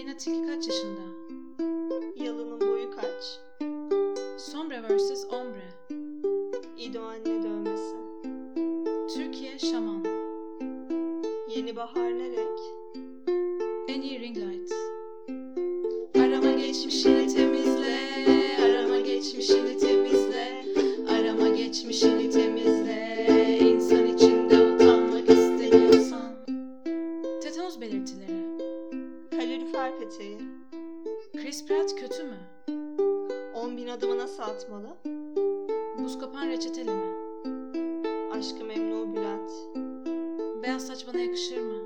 Aleyna 0.00 0.16
Tilki 0.16 0.46
kaç 0.46 0.68
yaşında? 0.68 1.00
Yalının 2.16 2.60
boyu 2.60 2.90
kaç? 2.90 3.40
Sombre 4.38 4.82
vs. 4.82 5.24
Ombre. 5.24 5.96
İdo 6.78 7.02
anne 7.02 7.42
dövmesi. 7.42 7.96
Türkiye 9.14 9.58
Şaman. 9.58 10.04
Yeni 11.56 11.76
bahar 11.76 12.18
ne 12.18 12.30
renk? 12.30 12.60
En 13.88 14.02
iyi 14.02 14.20
ring 14.20 14.36
light. 14.36 14.72
Arama 16.16 16.50
geçmişini 16.50 17.34
temizle, 17.34 17.98
arama 18.64 19.00
geçmişini 19.00 19.78
temizle, 19.78 19.89
adımı 34.00 34.18
nasıl 34.18 34.42
atmalı? 34.42 34.96
Buz 35.98 36.18
kopan 36.18 36.48
reçeteli 36.48 36.90
mi? 36.90 37.14
Aşkı 38.32 38.64
memnu 38.64 39.16
Bülent. 39.16 39.50
Beyaz 40.62 40.86
saç 40.86 41.06
bana 41.06 41.18
yakışır 41.18 41.60
mı? 41.60 41.78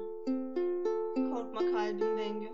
Korkma 1.31 1.61
kalbim 1.61 2.19
Bengü. 2.19 2.49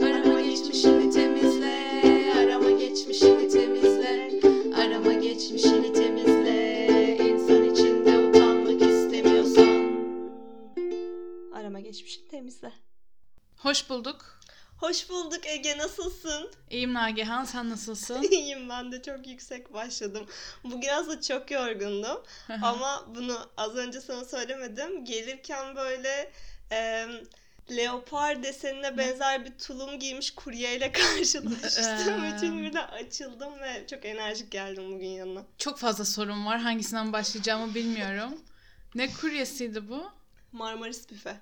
Arama 0.00 0.40
geçmişini 0.40 1.10
temizle, 1.10 1.92
arama 2.38 2.70
geçmişini 2.70 3.48
temizle, 3.48 4.40
arama 4.76 5.12
geçmişini 5.12 5.92
temizle. 5.92 7.18
İnsan 7.28 7.64
içinde 7.64 8.28
utanmak 8.28 8.82
istemiyorsan. 8.82 9.90
Arama 11.52 11.80
geçmişini 11.80 12.28
temizle. 12.28 12.72
Hoş 13.56 13.90
bulduk. 13.90 14.39
Hoş 14.80 15.08
bulduk 15.08 15.46
Ege 15.46 15.78
nasılsın? 15.78 16.50
İyiyim 16.70 16.94
Nagihan 16.94 17.44
sen 17.44 17.70
nasılsın? 17.70 18.22
İyiyim 18.30 18.68
ben 18.68 18.92
de 18.92 19.02
çok 19.02 19.26
yüksek 19.26 19.72
başladım. 19.72 20.26
Bugün 20.64 20.88
aslında 20.88 21.20
çok 21.20 21.50
yorgundum 21.50 22.22
ama 22.62 23.06
bunu 23.14 23.50
az 23.56 23.76
önce 23.76 24.00
sana 24.00 24.24
söylemedim. 24.24 25.04
Gelirken 25.04 25.76
böyle 25.76 26.32
e, 26.72 27.06
leopar 27.70 28.42
desenine 28.42 28.98
benzer 28.98 29.44
bir 29.44 29.58
tulum 29.58 29.98
giymiş 29.98 30.30
kuryeyle 30.30 30.92
karşılaştım. 30.92 32.24
Ee. 32.24 32.34
Bütün 32.34 32.62
birden 32.62 32.88
açıldım 32.88 33.60
ve 33.60 33.86
çok 33.90 34.04
enerjik 34.04 34.50
geldim 34.50 34.92
bugün 34.92 35.08
yanına. 35.08 35.42
Çok 35.58 35.78
fazla 35.78 36.04
sorun 36.04 36.46
var. 36.46 36.58
Hangisinden 36.60 37.12
başlayacağımı 37.12 37.74
bilmiyorum. 37.74 38.40
Ne 38.94 39.12
kuryesiydi 39.12 39.88
bu? 39.88 40.10
Marmaris 40.52 41.10
büfe. 41.10 41.36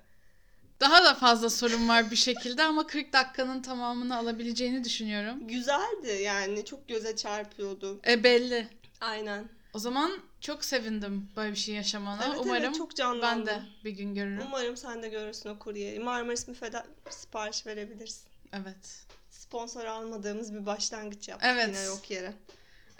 Daha 0.81 1.03
da 1.03 1.13
fazla 1.15 1.49
sorun 1.49 1.89
var 1.89 2.11
bir 2.11 2.15
şekilde 2.15 2.63
ama 2.63 2.87
40 2.87 3.13
dakikanın 3.13 3.61
tamamını 3.61 4.17
alabileceğini 4.17 4.83
düşünüyorum. 4.83 5.47
Güzeldi 5.47 6.21
yani 6.23 6.65
çok 6.65 6.87
göze 6.87 7.15
çarpıyordu. 7.15 7.99
E 8.07 8.23
belli. 8.23 8.67
Aynen. 9.01 9.49
O 9.73 9.79
zaman 9.79 10.11
çok 10.41 10.65
sevindim 10.65 11.29
böyle 11.35 11.51
bir 11.51 11.57
şey 11.57 11.75
yaşamana. 11.75 12.25
Evet, 12.27 12.37
Umarım 12.41 12.63
evet, 12.63 12.75
çok 12.75 12.91
ben 12.91 12.95
canlandı. 12.95 13.45
de 13.45 13.61
bir 13.85 13.91
gün 13.91 14.15
görürüm. 14.15 14.43
Umarım 14.47 14.77
sen 14.77 15.03
de 15.03 15.09
görürsün 15.09 15.49
o 15.49 15.59
kuryeyi. 15.59 15.99
Marmaris 15.99 16.47
büfeden 16.47 16.85
sipariş 17.09 17.65
verebilirsin. 17.65 18.23
Evet. 18.53 19.05
sponsor 19.29 19.85
almadığımız 19.85 20.53
bir 20.53 20.65
başlangıç 20.65 21.27
yaptık 21.27 21.49
Evet. 21.53 21.67
yine 21.67 21.81
yok 21.81 22.11
yere. 22.11 22.33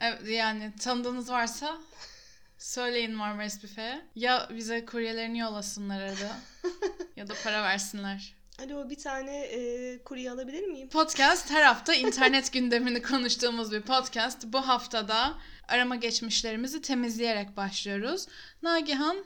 Evet 0.02 0.28
yani 0.28 0.74
tanıdığınız 0.82 1.30
varsa 1.30 1.78
söyleyin 2.58 3.16
Marmaris 3.16 3.64
Büfe'ye. 3.64 4.02
Ya 4.16 4.50
bize 4.56 4.86
kuryelerini 4.86 5.40
yollasınlar 5.40 6.02
arada 6.02 6.40
ya 7.20 7.28
da 7.28 7.34
para 7.44 7.64
versinler. 7.64 8.36
Alo 8.60 8.90
bir 8.90 8.98
tane 8.98 9.38
e, 9.42 10.04
kurye 10.04 10.32
alabilir 10.32 10.68
miyim? 10.68 10.90
Podcast 10.90 11.52
her 11.52 11.62
hafta 11.62 11.94
internet 11.94 12.54
gündemini 12.54 13.02
konuştuğumuz 13.02 13.72
bir 13.72 13.82
podcast. 13.82 14.46
Bu 14.46 14.68
haftada 14.68 15.38
arama 15.68 15.96
geçmişlerimizi 15.96 16.82
temizleyerek 16.82 17.58
başlıyoruz. 17.58 18.28
Nagihan 18.62 19.26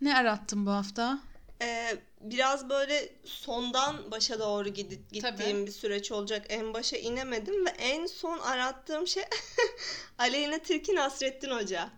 ne 0.00 0.16
arattın 0.16 0.66
bu 0.66 0.70
hafta? 0.70 1.18
E, 1.62 1.96
biraz 2.20 2.68
böyle 2.68 3.12
sondan 3.24 4.10
başa 4.10 4.38
doğru 4.38 4.68
gidip 4.68 5.12
gittiğim 5.12 5.36
Tabii. 5.36 5.66
bir 5.66 5.72
süreç 5.72 6.12
olacak. 6.12 6.46
En 6.48 6.74
başa 6.74 6.96
inemedim 6.96 7.66
ve 7.66 7.70
en 7.70 8.06
son 8.06 8.38
arattığım 8.38 9.06
şey 9.06 9.24
Aleyna 10.18 10.58
Tilki 10.58 10.94
Nasrettin 10.94 11.50
Hoca. 11.50 11.90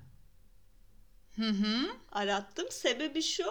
Hı 1.36 1.48
hı. 1.48 1.90
arattım. 2.12 2.66
Sebebi 2.70 3.22
şu. 3.22 3.44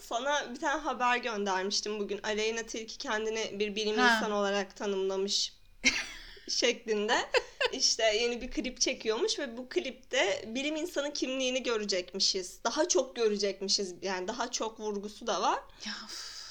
Sana 0.00 0.54
bir 0.54 0.60
tane 0.60 0.80
haber 0.80 1.16
göndermiştim 1.16 1.98
bugün. 2.00 2.20
Aleyna 2.22 2.62
Tilki 2.62 2.98
kendini 2.98 3.58
bir 3.58 3.76
bilim 3.76 3.98
Ha. 3.98 4.16
insanı 4.16 4.34
olarak 4.34 4.76
tanımlamış 4.76 5.52
şeklinde. 6.48 7.16
İşte 7.72 8.04
yeni 8.16 8.40
bir 8.42 8.50
klip 8.50 8.80
çekiyormuş 8.80 9.38
ve 9.38 9.56
bu 9.56 9.68
klipte 9.68 10.44
bilim 10.46 10.76
insanı 10.76 11.12
kimliğini 11.12 11.62
görecekmişiz. 11.62 12.64
Daha 12.64 12.88
çok 12.88 13.16
görecekmişiz. 13.16 13.94
Yani 14.02 14.28
daha 14.28 14.50
çok 14.50 14.80
vurgusu 14.80 15.26
da 15.26 15.42
var. 15.42 15.58
Ya, 15.86 15.92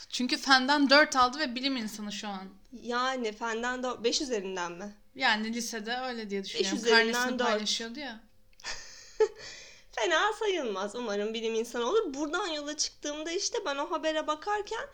çünkü 0.10 0.38
fenden 0.38 0.90
4 0.90 1.16
aldı 1.16 1.40
ve 1.40 1.56
bilim 1.56 1.78
insanı 1.78 2.12
şu 2.12 2.28
an. 2.28 2.48
Yani 2.82 3.32
fenden 3.32 3.84
de 3.84 4.04
5 4.04 4.22
üzerinden 4.22 4.72
mi? 4.72 4.96
Yani 5.16 5.54
lisede 5.54 5.98
öyle 5.98 6.30
diye 6.30 6.44
düşünüyorum. 6.44 6.78
üzerinden 6.78 7.14
Karnesini 7.14 7.40
dört. 7.40 7.48
paylaşıyordu 7.48 8.00
ya. 8.00 8.20
Fena 9.96 10.34
sayılmaz. 10.34 10.96
Umarım 10.96 11.34
bilim 11.34 11.56
insanı 11.56 11.86
olur. 11.90 12.14
Buradan 12.14 12.48
yola 12.48 12.78
çıktığımda 12.78 13.32
işte 13.32 13.58
ben 13.66 13.76
o 13.76 13.92
habere 13.92 14.28
bakarken 14.28 14.88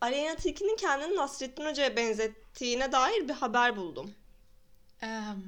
Aleyna 0.00 0.36
Tilki'nin 0.36 0.76
kendini 0.76 1.16
Nasrettin 1.16 1.66
Hoca'ya 1.66 1.96
benzettiğine 1.96 2.92
dair 2.92 3.28
bir 3.28 3.34
haber 3.34 3.76
buldum. 3.76 4.14
Em, 5.02 5.42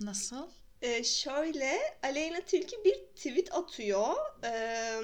nasıl? 0.00 0.48
Ee, 0.82 1.04
şöyle 1.04 1.98
Aleyna 2.02 2.40
Tilki 2.40 2.84
bir 2.84 2.94
tweet 2.94 3.54
atıyor. 3.54 4.16
Ee, 4.44 5.00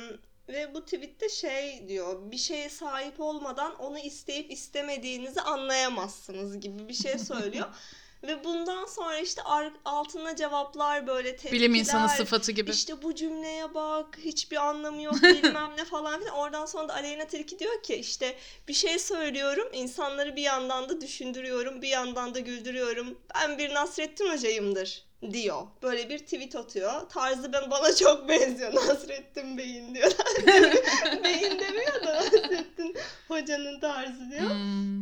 ve 0.49 0.75
bu 0.75 0.85
tweette 0.85 1.29
şey 1.29 1.89
diyor. 1.89 2.31
Bir 2.31 2.37
şeye 2.37 2.69
sahip 2.69 3.21
olmadan 3.21 3.75
onu 3.77 3.99
isteyip 3.99 4.53
istemediğinizi 4.53 5.41
anlayamazsınız 5.41 6.61
gibi 6.61 6.89
bir 6.89 6.95
şey 6.95 7.19
söylüyor. 7.19 7.67
ve 8.23 8.45
bundan 8.45 8.87
sonra 8.87 9.19
işte 9.19 9.43
altına 9.85 10.37
cevaplar 10.37 11.07
böyle 11.07 11.31
tepkiler. 11.31 11.53
Bilim 11.53 11.75
insanı 11.75 12.09
sıfatı 12.09 12.53
gibi. 12.53 12.71
İşte 12.71 13.03
bu 13.03 13.15
cümleye 13.15 13.75
bak 13.75 14.19
hiçbir 14.25 14.57
anlamı 14.57 15.03
yok 15.03 15.15
bilmem 15.23 15.71
ne 15.79 15.85
falan 15.85 16.21
filan. 16.21 16.35
Oradan 16.35 16.67
sonra 16.67 16.89
da 16.89 16.95
Aleyna 16.95 17.25
Tilki 17.25 17.59
diyor 17.59 17.83
ki 17.83 17.95
işte 17.95 18.37
bir 18.69 18.75
şey 18.75 18.99
söylüyorum 18.99 19.69
insanları 19.73 20.37
bir 20.37 20.43
yandan 20.43 20.89
da 20.89 21.01
düşündürüyorum 21.01 21.83
bir 21.83 21.89
yandan 21.89 22.35
da 22.35 22.39
güldürüyorum. 22.41 23.19
Ben 23.35 23.59
bir 23.59 23.75
Nasrettin 23.75 24.31
Hoca'yımdır 24.33 25.05
diyor. 25.31 25.63
Böyle 25.83 26.09
bir 26.09 26.19
tweet 26.19 26.57
atıyor. 26.57 27.09
Tarzı 27.09 27.53
ben 27.53 27.71
bana 27.71 27.95
çok 27.97 28.29
benziyor 28.29 28.75
Nasrettin 28.89 29.59
Bey'in 29.59 29.95
diyor. 29.95 30.13
Beyin 31.25 31.59
demiyor 31.59 32.03
da 32.07 32.15
Nasrettin 32.15 32.97
Hoca'nın 33.29 33.81
tarzı 33.81 34.31
diyor. 34.31 34.51
Hmm, 34.51 35.01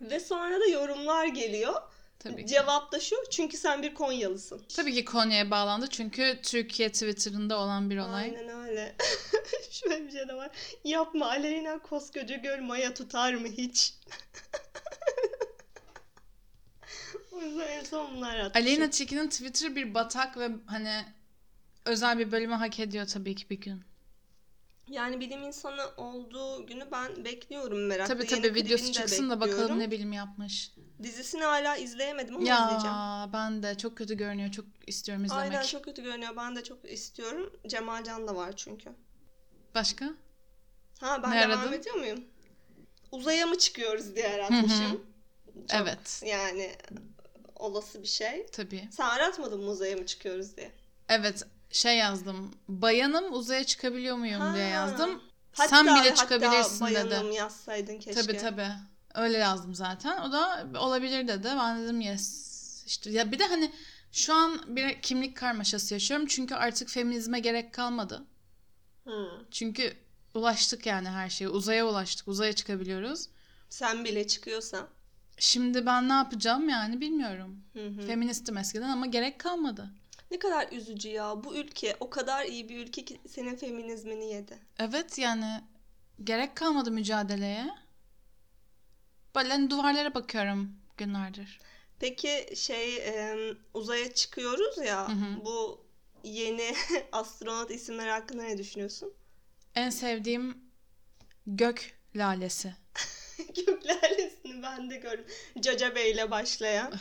Ve 0.00 0.20
sonra 0.20 0.60
da 0.60 0.66
yorumlar 0.66 1.26
geliyor. 1.26 1.74
Tabii 2.18 2.46
ki. 2.46 2.46
Cevap 2.46 2.92
da 2.92 3.00
şu 3.00 3.16
çünkü 3.30 3.56
sen 3.56 3.82
bir 3.82 3.94
Konyalısın. 3.94 4.62
Tabii 4.76 4.94
ki 4.94 5.04
Konya'ya 5.04 5.50
bağlandı 5.50 5.86
çünkü 5.90 6.40
Türkiye 6.42 6.92
Twitter'ında 6.92 7.58
olan 7.58 7.90
bir 7.90 7.98
olay. 7.98 8.24
Aynen 8.24 8.48
öyle. 8.48 8.96
Şöyle 9.70 10.06
bir 10.06 10.12
şey 10.12 10.28
de 10.28 10.34
var. 10.34 10.50
Yapma 10.84 11.26
Aleyna 11.26 11.78
koskoca 11.78 12.36
göl 12.36 12.60
maya 12.60 12.94
tutar 12.94 13.34
mı 13.34 13.48
hiç? 13.48 13.94
o 17.32 17.40
yüzden 17.40 17.68
en 17.68 17.84
son 17.84 18.16
bunlar 18.16 18.38
atmışım. 18.38 18.66
Aleyna 18.66 18.90
Tilki'nin 18.90 19.28
Twitter 19.28 19.76
bir 19.76 19.94
batak 19.94 20.36
ve 20.38 20.50
hani 20.66 21.04
özel 21.84 22.18
bir 22.18 22.32
bölümü 22.32 22.54
hak 22.54 22.80
ediyor 22.80 23.06
tabii 23.06 23.34
ki 23.34 23.50
bir 23.50 23.60
gün. 23.60 23.87
Yani 24.90 25.20
bilim 25.20 25.42
insanı 25.42 25.82
olduğu 25.96 26.66
günü 26.66 26.88
ben 26.92 27.24
bekliyorum 27.24 27.86
merakla. 27.86 28.14
Tabii 28.14 28.26
Yeni 28.30 28.42
tabii 28.42 28.54
videosu 28.54 28.84
klibini 28.84 28.94
de 28.96 29.00
çıksın 29.00 29.30
da 29.30 29.40
bakalım 29.40 29.78
ne 29.78 29.90
bilim 29.90 30.12
yapmış. 30.12 30.72
Dizisini 31.02 31.42
hala 31.42 31.76
izleyemedim 31.76 32.36
ama 32.36 32.42
izleyeceğim. 32.44 32.96
Ya 32.96 33.30
ben 33.32 33.62
de 33.62 33.74
çok 33.78 33.96
kötü 33.98 34.14
görünüyor. 34.16 34.50
Çok 34.52 34.64
istiyorum 34.86 35.24
izlemek. 35.24 35.42
Aynen 35.44 35.62
çok 35.62 35.84
kötü 35.84 36.02
görünüyor. 36.02 36.36
Ben 36.36 36.56
de 36.56 36.64
çok 36.64 36.92
istiyorum. 36.92 37.52
Cemalcan 37.66 38.28
da 38.28 38.36
var 38.36 38.56
çünkü. 38.56 38.90
Başka? 39.74 40.10
Ha 41.00 41.22
ben 41.22 41.30
Ne 41.30 41.40
devam 41.40 41.58
aradın? 41.60 41.72
ediyor 41.72 41.96
muyum? 41.96 42.24
Uzaya 43.12 43.46
mı 43.46 43.58
çıkıyoruz 43.58 44.16
diye 44.16 44.28
aratmışım. 44.34 44.90
Çok 44.90 45.00
Evet. 45.70 46.22
Yani 46.26 46.72
olası 47.56 48.02
bir 48.02 48.08
şey. 48.08 48.46
Tabii. 48.46 48.88
Sen 48.90 49.04
aratmadın 49.08 49.60
mı 49.64 49.70
uzaya 49.70 49.96
mı 49.96 50.06
çıkıyoruz 50.06 50.56
diye? 50.56 50.70
Evet 51.08 51.42
şey 51.70 51.96
yazdım. 51.96 52.54
Bayanım 52.68 53.32
uzaya 53.32 53.64
çıkabiliyor 53.64 54.16
muyum 54.16 54.54
diye 54.54 54.64
Ha. 54.64 54.70
yazdım. 54.70 55.22
Hatta, 55.52 55.68
Sen 55.68 55.84
bile 55.86 55.92
hatta 55.92 56.14
çıkabilirsin 56.14 56.86
dedi. 56.86 56.94
bayanım 56.94 57.32
yazsaydın 57.32 57.98
keşke. 57.98 58.22
Tabii 58.22 58.36
tabii. 58.36 58.68
Öyle 59.14 59.38
yazdım 59.38 59.74
zaten. 59.74 60.22
O 60.22 60.32
da 60.32 60.66
olabilir 60.78 61.28
dedi. 61.28 61.48
Ben 61.56 61.82
dedim 61.82 62.00
yes. 62.00 62.48
İşte 62.86 63.10
ya 63.10 63.32
bir 63.32 63.38
de 63.38 63.46
hani 63.46 63.72
şu 64.12 64.34
an 64.34 64.76
bir 64.76 65.02
kimlik 65.02 65.36
karmaşası 65.36 65.94
yaşıyorum. 65.94 66.26
Çünkü 66.26 66.54
artık 66.54 66.88
feminizme 66.88 67.40
gerek 67.40 67.74
kalmadı. 67.74 68.24
Hı. 69.04 69.28
Çünkü 69.50 69.92
ulaştık 70.34 70.86
yani 70.86 71.08
her 71.08 71.28
şeye. 71.28 71.48
Uzaya 71.48 71.86
ulaştık. 71.86 72.28
Uzaya 72.28 72.52
çıkabiliyoruz. 72.52 73.28
Sen 73.68 74.04
bile 74.04 74.26
çıkıyorsan. 74.26 74.86
Şimdi 75.38 75.86
ben 75.86 76.08
ne 76.08 76.12
yapacağım 76.12 76.68
yani 76.68 77.00
bilmiyorum. 77.00 77.60
Hı 77.72 77.86
hı. 77.86 78.06
Feministim 78.06 78.56
eskiden 78.56 78.88
ama 78.88 79.06
gerek 79.06 79.38
kalmadı. 79.38 79.90
Ne 80.30 80.38
kadar 80.38 80.72
üzücü 80.72 81.08
ya. 81.08 81.44
Bu 81.44 81.56
ülke 81.56 81.96
o 82.00 82.10
kadar 82.10 82.44
iyi 82.44 82.68
bir 82.68 82.86
ülke 82.86 83.04
ki 83.04 83.20
senin 83.28 83.56
feminizmini 83.56 84.32
yedi. 84.32 84.58
Evet 84.78 85.18
yani 85.18 85.64
gerek 86.24 86.56
kalmadı 86.56 86.90
mücadeleye. 86.90 87.68
Böyle 89.34 89.48
hani 89.48 89.70
duvarlara 89.70 90.14
bakıyorum 90.14 90.72
günlerdir. 90.96 91.60
Peki 92.00 92.52
şey 92.56 92.96
e, 92.96 93.36
uzaya 93.74 94.14
çıkıyoruz 94.14 94.78
ya. 94.78 95.08
Hı 95.08 95.12
hı. 95.12 95.44
Bu 95.44 95.84
yeni 96.24 96.74
astronot 97.12 97.70
isimleri 97.70 98.10
hakkında 98.10 98.42
ne 98.42 98.58
düşünüyorsun? 98.58 99.12
En 99.74 99.90
sevdiğim 99.90 100.58
gök 101.46 101.98
lalesi. 102.16 102.74
Gök 103.66 103.86
lalesini 103.86 104.62
ben 104.62 104.90
de 104.90 104.96
gördüm. 104.96 105.24
Caca 105.60 105.94
Bey 105.94 106.10
ile 106.10 106.30
başlayan 106.30 106.92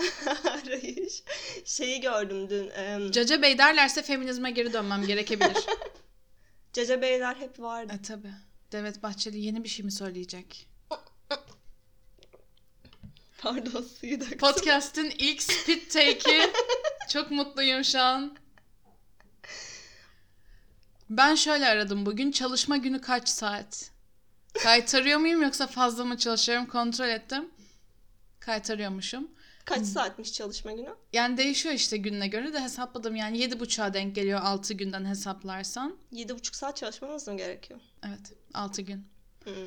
arayış. 0.44 1.22
Şeyi 1.64 2.00
gördüm 2.00 2.50
dün. 2.50 2.68
E, 2.70 3.12
Caca 3.12 3.42
Bey 3.42 3.58
derlerse 3.58 4.02
feminizme 4.02 4.50
geri 4.50 4.72
dönmem 4.72 5.06
gerekebilir. 5.06 5.66
Caca 6.72 7.02
Beyler 7.02 7.34
hep 7.34 7.60
vardı. 7.60 7.92
e 7.98 8.02
tabi. 8.02 8.28
Devlet 8.72 9.02
Bahçeli 9.02 9.38
yeni 9.40 9.64
bir 9.64 9.68
şey 9.68 9.84
mi 9.84 9.92
söyleyecek? 9.92 10.66
Pardon 13.38 13.82
suyu 13.82 14.20
da 14.20 14.24
Podcast'in 14.38 15.12
ilk 15.18 15.42
spit 15.42 15.92
take'i. 15.92 16.52
Çok 17.08 17.30
mutluyum 17.30 17.84
şu 17.84 18.00
an. 18.00 18.36
Ben 21.10 21.34
şöyle 21.34 21.66
aradım 21.66 22.06
bugün. 22.06 22.30
Çalışma 22.30 22.76
günü 22.76 23.00
kaç 23.00 23.28
saat? 23.28 23.90
Kaytarıyor 24.62 25.18
muyum 25.18 25.42
yoksa 25.42 25.66
fazla 25.66 26.04
mı 26.04 26.18
çalışıyorum 26.18 26.66
kontrol 26.66 27.08
ettim. 27.08 27.50
Kaytarıyormuşum. 28.40 29.30
Kaç 29.74 29.86
saatmiş 29.86 30.32
çalışma 30.32 30.72
günü? 30.72 30.94
Yani 31.12 31.36
değişiyor 31.36 31.74
işte 31.74 31.96
gününe 31.96 32.28
göre 32.28 32.52
de 32.52 32.60
hesapladım. 32.60 33.16
Yani 33.16 33.38
7.30'a 33.38 33.94
denk 33.94 34.14
geliyor 34.14 34.40
6 34.42 34.74
günden 34.74 35.04
hesaplarsan. 35.04 35.96
7,5 36.12 36.56
saat 36.56 36.76
çalışmamız 36.76 37.28
mı 37.28 37.36
gerekiyor? 37.36 37.80
Evet 38.06 38.32
6 38.54 38.82
gün. 38.82 39.06
Hı. 39.44 39.66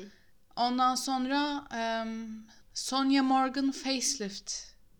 Ondan 0.56 0.94
sonra 0.94 1.64
em, 1.74 2.46
Sonia 2.74 3.22
Morgan 3.22 3.70
facelift 3.70 4.52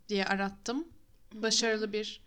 diye 0.08 0.24
arattım. 0.24 0.88
Başarılı 1.34 1.92
bir 1.92 2.20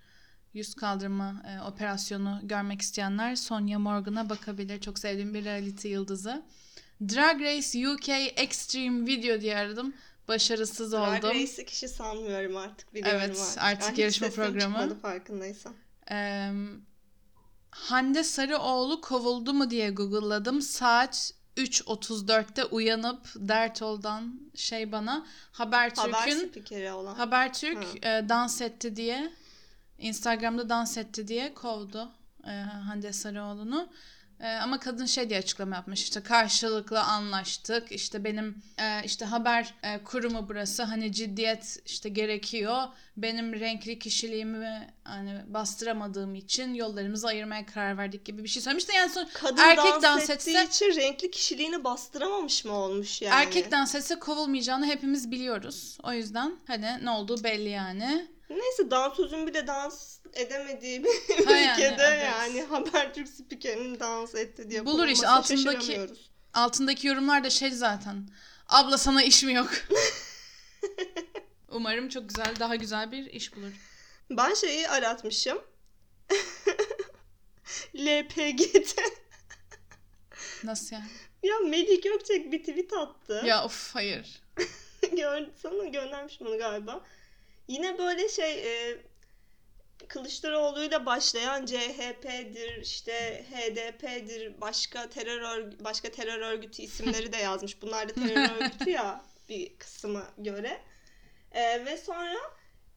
yüz 0.54 0.76
kaldırma 0.76 1.44
e, 1.48 1.62
operasyonu 1.62 2.40
görmek 2.44 2.82
isteyenler 2.82 3.36
Sonia 3.36 3.80
Morgan'a 3.80 4.30
bakabilir. 4.30 4.82
Çok 4.82 5.00
sevdiğim 5.00 5.34
bir 5.34 5.46
reality 5.46 5.88
yıldızı. 5.88 6.44
Drag 7.02 7.42
Race 7.42 7.90
UK 7.90 8.10
Extreme 8.40 9.08
Video 9.08 9.42
diye 9.42 9.58
aradım. 9.58 9.94
Başarısız 10.28 10.92
Drag 10.92 11.24
oldum. 11.24 11.30
Race'i 11.30 11.66
kişi 11.66 11.88
sanmıyorum 11.88 12.58
artık 12.58 12.94
biliyorum 12.94 13.22
Evet, 13.26 13.40
artık. 13.58 13.64
artık 13.64 13.98
Ay, 13.98 14.02
yarışma 14.04 14.30
programı. 14.30 14.60
çıkmadı 14.60 15.00
farkındaysan. 15.02 15.74
Em, 16.08 16.82
Hande 17.72 18.24
Sarıoğlu 18.24 19.02
kovuldu 19.02 19.54
mu 19.54 19.70
diye 19.70 19.90
google'ladım. 19.90 20.62
Saat 20.62 21.34
3.34'te 21.58 22.66
uyanıp 22.66 23.28
Dertol'dan 23.36 24.40
şey 24.56 24.92
bana 24.92 25.26
Haber 25.52 25.92
Habertürk'ün 25.96 26.48
spikeri 26.50 26.92
olan. 26.92 27.16
Habertürk 27.16 28.06
e, 28.06 28.26
dans 28.30 28.62
etti 28.62 28.96
diye 28.96 29.32
Instagram'da 29.98 30.70
dans 30.70 30.98
etti 30.98 31.28
diye 31.28 31.54
kovdu 31.54 32.12
e, 32.48 32.52
Hande 32.62 33.14
Sarıoğlu'nu. 33.14 33.90
E, 34.40 34.48
ama 34.48 34.80
kadın 34.80 35.06
şey 35.06 35.30
diye 35.30 35.40
açıklama 35.40 35.76
yapmış 35.76 36.04
işte 36.04 36.24
karşılıklı 36.24 37.02
anlaştık 37.02 37.92
işte 37.92 38.24
benim 38.24 38.64
e, 38.78 39.02
işte 39.06 39.26
haber 39.26 39.74
e, 39.84 40.04
kurumu 40.04 40.50
burası 40.50 40.84
hani 40.84 41.12
ciddiyet 41.12 41.78
işte 41.86 42.10
gerekiyor 42.10 42.84
benim 43.18 43.60
renkli 43.60 44.00
kişiliğimi 44.00 44.94
hani 45.04 45.42
bastıramadığım 45.48 46.36
için 46.36 46.74
yollarımızı 46.74 47.28
ayırmaya 47.28 47.66
karar 47.66 47.98
verdik 47.98 48.26
gibi 48.26 48.44
bir 48.44 48.50
şey 48.50 48.62
söylemiş 48.64 48.90
de 48.90 48.94
yani 48.94 49.10
son, 49.10 49.28
Kadın 49.34 49.58
erkek 49.58 49.86
dans, 49.86 50.04
dans 50.04 50.30
etse- 50.30 50.68
için 50.68 50.96
renkli 50.96 51.32
kişiliğini 51.32 51.84
bastıramamış 51.84 52.66
mı 52.66 52.74
olmuş 52.74 53.22
yani? 53.22 53.36
erkek 53.36 53.72
dans 53.72 53.96
etse 53.96 54.20
kovulmayacağını 54.20 54.86
hepimiz 54.86 55.32
biliyoruz 55.32 55.98
o 56.04 56.14
yüzden 56.14 56.56
hani 56.68 57.06
ne 57.06 57.10
olduğu 57.10 57.44
belli 57.44 57.70
yani. 57.70 58.37
Neyse 58.50 58.92
dansözün 58.92 59.48
bile 59.48 59.68
dans 59.68 60.20
edemediği 60.34 61.04
bir 61.04 61.46
Ha 61.46 61.52
yani, 61.58 61.72
ülkede 61.72 62.04
evet. 62.04 62.24
yani 62.24 62.64
Habertürk 62.64 63.28
spikerinin 63.28 64.00
dans 64.00 64.36
etti 64.36 64.70
diye 64.70 64.86
Bulur 64.86 64.98
kovulmasına 64.98 65.36
altındaki- 65.38 66.10
altındaki 66.54 67.08
yorumlar 67.08 67.44
da 67.44 67.50
şey 67.50 67.72
zaten. 67.72 68.30
Abla 68.68 68.98
sana 68.98 69.24
iş 69.24 69.44
mi 69.44 69.54
yok? 69.54 69.70
Umarım 71.70 72.10
çok 72.10 72.30
güzel, 72.30 72.56
daha 72.60 72.76
güzel 72.76 73.12
bir 73.12 73.26
iş 73.26 73.56
bulur. 73.56 73.72
Ben 74.30 74.54
şeyi 74.54 74.90
aratmışım. 74.90 75.62
LPGT. 77.96 78.96
Nasıl 80.64 80.96
yani? 80.96 81.06
Ya 81.44 81.60
Melih 81.60 82.04
Gökçek 82.04 82.52
bir 82.52 82.60
tweet 82.60 82.94
attı. 82.94 83.42
Ya 83.46 83.64
of 83.64 83.96
hayır. 83.96 84.42
Gör, 85.18 85.48
sana 85.62 85.86
göndermiş 85.86 86.40
bunu 86.40 86.58
galiba. 86.58 87.04
Yine 87.68 87.98
böyle 87.98 88.30
şey 88.30 88.52
e, 88.92 88.98
Kılıçdaroğlu'yla 90.08 91.06
başlayan 91.06 91.66
CHP'dir, 91.66 92.82
işte 92.82 93.46
HDP'dir, 93.52 94.62
başka 94.62 95.10
terör 95.10 95.42
örgü- 95.42 95.84
başka 95.84 96.12
terör 96.12 96.40
örgütü 96.40 96.82
isimleri 96.82 97.34
de 97.34 97.38
yazmış. 97.38 97.82
Bunlar 97.82 98.10
da 98.10 98.14
terör 98.14 98.50
örgütü 98.62 98.90
ya 98.90 99.22
bir 99.50 99.78
kısma 99.78 100.24
göre. 100.38 100.82
E, 101.52 101.86
ve 101.86 101.98
sonra 101.98 102.36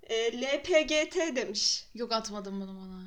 e, 0.02 0.40
LPGT 0.43 1.37
demiş. 1.37 1.87
Yok 1.94 2.12
atmadım 2.12 2.61
bunu 2.61 2.76
bana. 2.81 3.00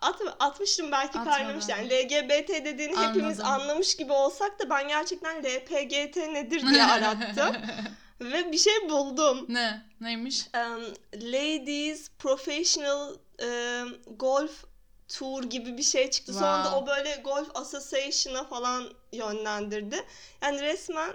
At, 0.00 0.20
atmıştım 0.38 0.92
belki 0.92 1.18
Atma 1.18 1.32
kaynamış 1.32 1.68
bana. 1.68 1.76
yani 1.76 1.88
LGBT 1.90 2.48
dediğini 2.48 2.96
hepimiz 2.96 3.40
Anladım. 3.40 3.46
anlamış 3.62 3.96
gibi 3.96 4.12
olsak 4.12 4.58
da 4.60 4.70
ben 4.70 4.88
gerçekten 4.88 5.42
LPGT 5.44 6.16
nedir 6.16 6.66
diye 6.68 6.84
arattım 6.92 7.56
ve 8.20 8.52
bir 8.52 8.58
şey 8.58 8.88
buldum. 8.88 9.46
ne? 9.48 9.82
Neymiş? 10.00 10.46
Um, 10.54 10.84
Ladies 11.14 12.10
Professional 12.18 13.08
um, 13.42 13.96
Golf 14.16 14.64
Tour 15.08 15.42
gibi 15.42 15.78
bir 15.78 15.82
şey 15.82 16.10
çıktı. 16.10 16.32
Sonra 16.34 16.64
da 16.64 16.70
Wow. 16.70 16.76
o 16.84 16.86
böyle 16.86 17.16
Golf 17.24 17.50
Association'a 17.56 18.44
falan 18.44 18.92
yönlendirdi. 19.12 20.04
Yani 20.42 20.62
resmen 20.62 21.12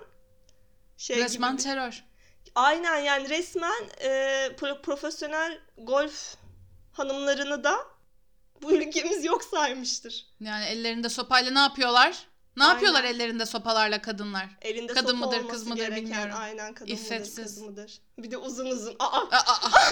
şey 0.97 1.17
Resmen 1.23 1.51
gibi. 1.51 1.63
terör. 1.63 2.03
Aynen 2.55 2.97
yani 2.97 3.29
resmen 3.29 3.83
e, 3.99 4.07
pro- 4.57 4.81
profesyonel 4.81 5.59
golf 5.77 6.35
hanımlarını 6.91 7.63
da 7.63 7.75
bu 8.61 8.71
ülkemiz 8.71 9.25
yok 9.25 9.43
saymıştır. 9.43 10.25
Yani 10.39 10.65
ellerinde 10.65 11.09
sopayla 11.09 11.51
ne 11.51 11.59
yapıyorlar? 11.59 12.27
Ne 12.57 12.63
Aynen. 12.63 12.73
yapıyorlar 12.73 13.03
ellerinde 13.03 13.45
sopalarla 13.45 14.01
kadınlar? 14.01 14.45
Elinde 14.61 14.93
Kadın 14.93 15.11
sopa 15.19 15.25
mıdır, 15.25 15.47
kız 15.47 15.67
mıdır 15.67 15.77
gereken, 15.81 16.03
bilmiyorum. 16.05 16.35
Aynen 16.37 16.73
kadın 16.73 16.91
İffetsiz. 16.91 17.37
mıdır 17.37 17.43
kız 17.43 17.57
mıdır. 17.61 17.99
Bir 18.17 18.31
de 18.31 18.37
uzun 18.37 18.65
uzun. 18.65 18.95
Aa 18.99 19.05
Aa, 19.05 19.29
aa, 19.31 19.91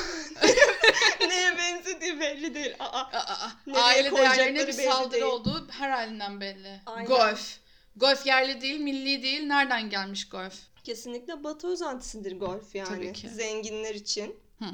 neye 1.28 1.58
benzediği 1.58 2.20
belli 2.20 2.56
değil. 2.56 2.76
Aa. 2.80 2.86
aa, 2.86 3.12
aa. 3.14 3.52
Aile 3.82 4.12
değerlerine 4.12 4.68
bir 4.68 4.74
saldırı 4.74 5.12
değil. 5.12 5.24
olduğu 5.24 5.68
her 5.72 5.90
halinden 5.90 6.42
belli. 6.42 6.82
Aynen. 6.86 7.06
Golf. 7.06 7.58
Golf 7.96 8.26
yerli 8.26 8.62
değil, 8.62 8.80
milli 8.80 9.24
değil. 9.24 9.44
Nereden 9.48 9.90
gelmiş 9.90 10.30
golf? 10.30 10.56
Kesinlikle 10.84 11.44
batı 11.44 11.68
özentisidir 11.68 12.40
golf 12.40 12.76
yani. 12.76 12.88
Tabii 12.90 13.14
ki. 13.14 13.30
Zenginler 13.30 13.96
için. 13.96 14.36
Hı. 14.60 14.66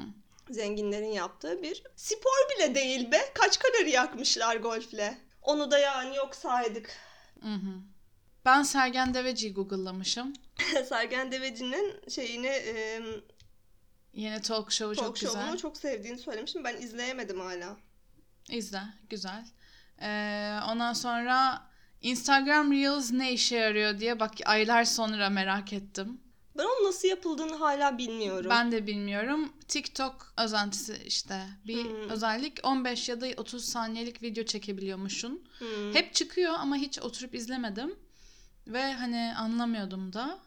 Zenginlerin 0.50 1.12
yaptığı 1.12 1.62
bir 1.62 1.82
spor 1.96 2.56
bile 2.56 2.74
değil 2.74 3.12
be. 3.12 3.30
Kaç 3.34 3.58
kalori 3.58 3.90
yakmışlar 3.90 4.56
golfle. 4.56 5.18
Onu 5.42 5.70
da 5.70 5.78
yani 5.78 6.16
yok 6.16 6.34
saydık. 6.34 6.90
Hı 7.42 7.54
hı. 7.54 7.80
Ben 8.44 8.62
Sergen 8.62 9.14
Deveci'yi 9.14 9.54
google'lamışım. 9.54 10.32
Sergen 10.88 11.32
Deveci'nin 11.32 12.08
şeyini 12.10 12.46
e, 12.46 13.02
Yeni 14.14 14.42
talk 14.42 14.72
show'u 14.72 14.96
talk 14.96 15.06
çok 15.06 15.14
güzel. 15.16 15.32
show'unu 15.32 15.58
çok 15.58 15.76
sevdiğini 15.76 16.18
söylemiştim. 16.18 16.64
Ben 16.64 16.76
izleyemedim 16.76 17.40
hala. 17.40 17.76
İzle. 18.48 18.82
Güzel. 19.10 19.44
Ee, 20.02 20.58
ondan 20.68 20.92
sonra 20.92 21.62
Instagram 22.02 22.72
Reels 22.72 23.12
ne 23.12 23.32
işe 23.32 23.56
yarıyor 23.56 23.98
diye 23.98 24.20
bak 24.20 24.32
aylar 24.44 24.84
sonra 24.84 25.30
merak 25.30 25.72
ettim. 25.72 26.20
Ben 26.58 26.64
onun 26.64 26.88
nasıl 26.88 27.08
yapıldığını 27.08 27.54
hala 27.56 27.98
bilmiyorum. 27.98 28.50
Ben 28.50 28.72
de 28.72 28.86
bilmiyorum. 28.86 29.52
TikTok 29.68 30.32
özentisi 30.38 30.96
işte. 31.06 31.46
Bir 31.66 31.84
Hmm. 31.84 32.08
özellik 32.10 32.58
15 32.62 33.08
ya 33.08 33.20
da 33.20 33.26
30 33.36 33.64
saniyelik 33.64 34.22
video 34.22 34.44
çekebiliyormuşsun. 34.44 35.44
Hmm. 35.58 35.94
Hep 35.94 36.14
çıkıyor 36.14 36.54
ama 36.58 36.76
hiç 36.76 36.98
oturup 36.98 37.34
izlemedim. 37.34 37.94
Ve 38.66 38.92
hani 38.92 39.34
anlamıyordum 39.38 40.12
da. 40.12 40.38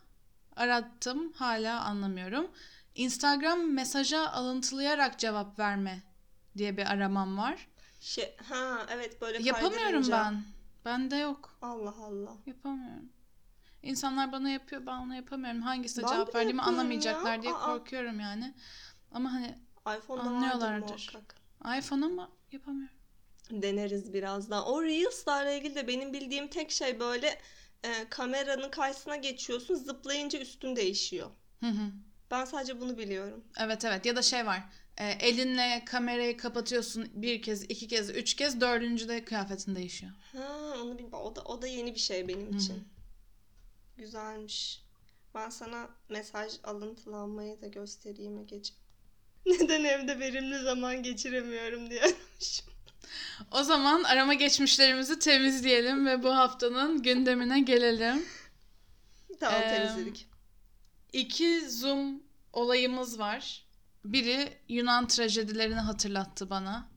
Arattım 0.55 1.33
hala 1.33 1.81
anlamıyorum. 1.81 2.47
Instagram 2.95 3.73
mesaja 3.73 4.29
alıntılayarak 4.29 5.19
cevap 5.19 5.59
verme 5.59 6.03
diye 6.57 6.77
bir 6.77 6.85
aramam 6.91 7.37
var. 7.37 7.67
Şey, 8.01 8.35
ha 8.49 8.85
evet 8.89 9.21
böyle 9.21 9.43
Yapamıyorum 9.43 10.11
ben. 10.11 10.43
Bende 10.85 11.15
yok. 11.15 11.57
Allah 11.61 11.95
Allah. 12.01 12.37
Yapamıyorum. 12.45 13.09
İnsanlar 13.83 14.31
bana 14.31 14.49
yapıyor 14.49 14.85
ben 14.85 14.97
ona 14.97 15.15
yapamıyorum. 15.15 15.61
Hangisine 15.61 16.03
Ben 16.03 16.09
cevap 16.09 16.35
verdiğimi 16.35 16.61
anlamayacaklar 16.61 17.35
ya. 17.35 17.41
diye 17.41 17.53
Aa. 17.53 17.65
korkuyorum 17.65 18.19
yani. 18.19 18.53
Ama 19.11 19.33
hani 19.33 19.55
iPhone'da 19.97 20.23
Anlıyorlardır. 20.23 21.11
muhakkak. 21.13 21.35
iPhone 21.79 22.05
ama 22.05 22.29
yapamıyorum. 22.51 22.95
Deneriz 23.51 24.13
birazdan. 24.13 24.67
O 24.67 24.83
Reels'larla 24.83 25.51
ilgili 25.51 25.75
de 25.75 25.87
benim 25.87 26.13
bildiğim 26.13 26.47
tek 26.47 26.71
şey 26.71 26.99
böyle 26.99 27.39
e, 27.83 28.09
kameranın 28.09 28.69
karşısına 28.71 29.15
geçiyorsun 29.15 29.75
zıplayınca 29.75 30.39
üstün 30.39 30.75
değişiyor. 30.75 31.29
Hı 31.59 31.65
hı. 31.69 31.91
Ben 32.31 32.45
sadece 32.45 32.81
bunu 32.81 32.97
biliyorum. 32.97 33.43
Evet 33.59 33.85
evet 33.85 34.05
ya 34.05 34.15
da 34.15 34.21
şey 34.21 34.45
var. 34.45 34.59
e, 34.97 35.05
elinle 35.09 35.83
kamerayı 35.85 36.37
kapatıyorsun 36.37 37.09
bir 37.13 37.41
kez, 37.41 37.63
iki 37.63 37.87
kez, 37.87 38.09
üç 38.09 38.33
kez, 38.33 38.61
dördüncüde 38.61 39.23
kıyafetin 39.25 39.75
değişiyor. 39.75 40.11
Ha, 40.33 40.73
onu 40.83 40.97
bilmiyorum. 40.97 41.19
O 41.23 41.35
da, 41.35 41.41
o 41.43 41.61
da 41.61 41.67
yeni 41.67 41.95
bir 41.95 41.99
şey 41.99 42.27
benim 42.27 42.47
Hı 42.47 42.51
hı. 42.51 42.57
için. 42.57 42.87
Güzelmiş. 43.99 44.83
Ben 45.35 45.49
sana 45.49 45.89
mesaj 46.09 46.53
alıntılanmayı 46.63 47.61
da 47.61 47.67
göstereyim 47.67 48.37
Egeciğim. 48.37 48.81
Neden 49.45 49.83
evde 49.83 50.19
verimli 50.19 50.59
zaman 50.59 51.03
geçiremiyorum 51.03 51.89
diye 51.89 52.01
aramışım. 52.01 52.65
O 53.51 53.63
zaman 53.63 54.03
arama 54.03 54.33
geçmişlerimizi 54.33 55.19
temizleyelim 55.19 56.05
ve 56.05 56.23
bu 56.23 56.35
haftanın 56.35 57.03
gündemine 57.03 57.59
gelelim. 57.59 58.25
Tamam 59.39 59.61
Ee, 59.61 59.67
temizledik. 59.75 60.27
İki 61.13 61.69
Zoom 61.69 62.23
olayımız 62.53 63.19
var. 63.19 63.65
Biri 64.05 64.57
Yunan 64.69 65.07
trajedilerini 65.07 65.79
hatırlattı 65.79 66.49
bana. 66.49 66.89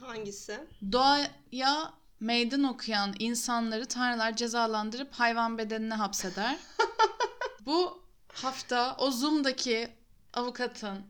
Hangisi? 0.00 0.60
Doğaya 0.92 1.94
meydan 2.20 2.64
okuyan 2.64 3.14
insanları 3.18 3.86
tanrılar 3.86 4.36
cezalandırıp 4.36 5.12
hayvan 5.12 5.58
bedenine 5.58 5.94
hapseder. 5.94 6.56
Bu 7.66 8.02
hafta 8.32 8.96
o 8.98 9.10
Zoom'daki 9.10 9.88
avukatın 10.32 11.06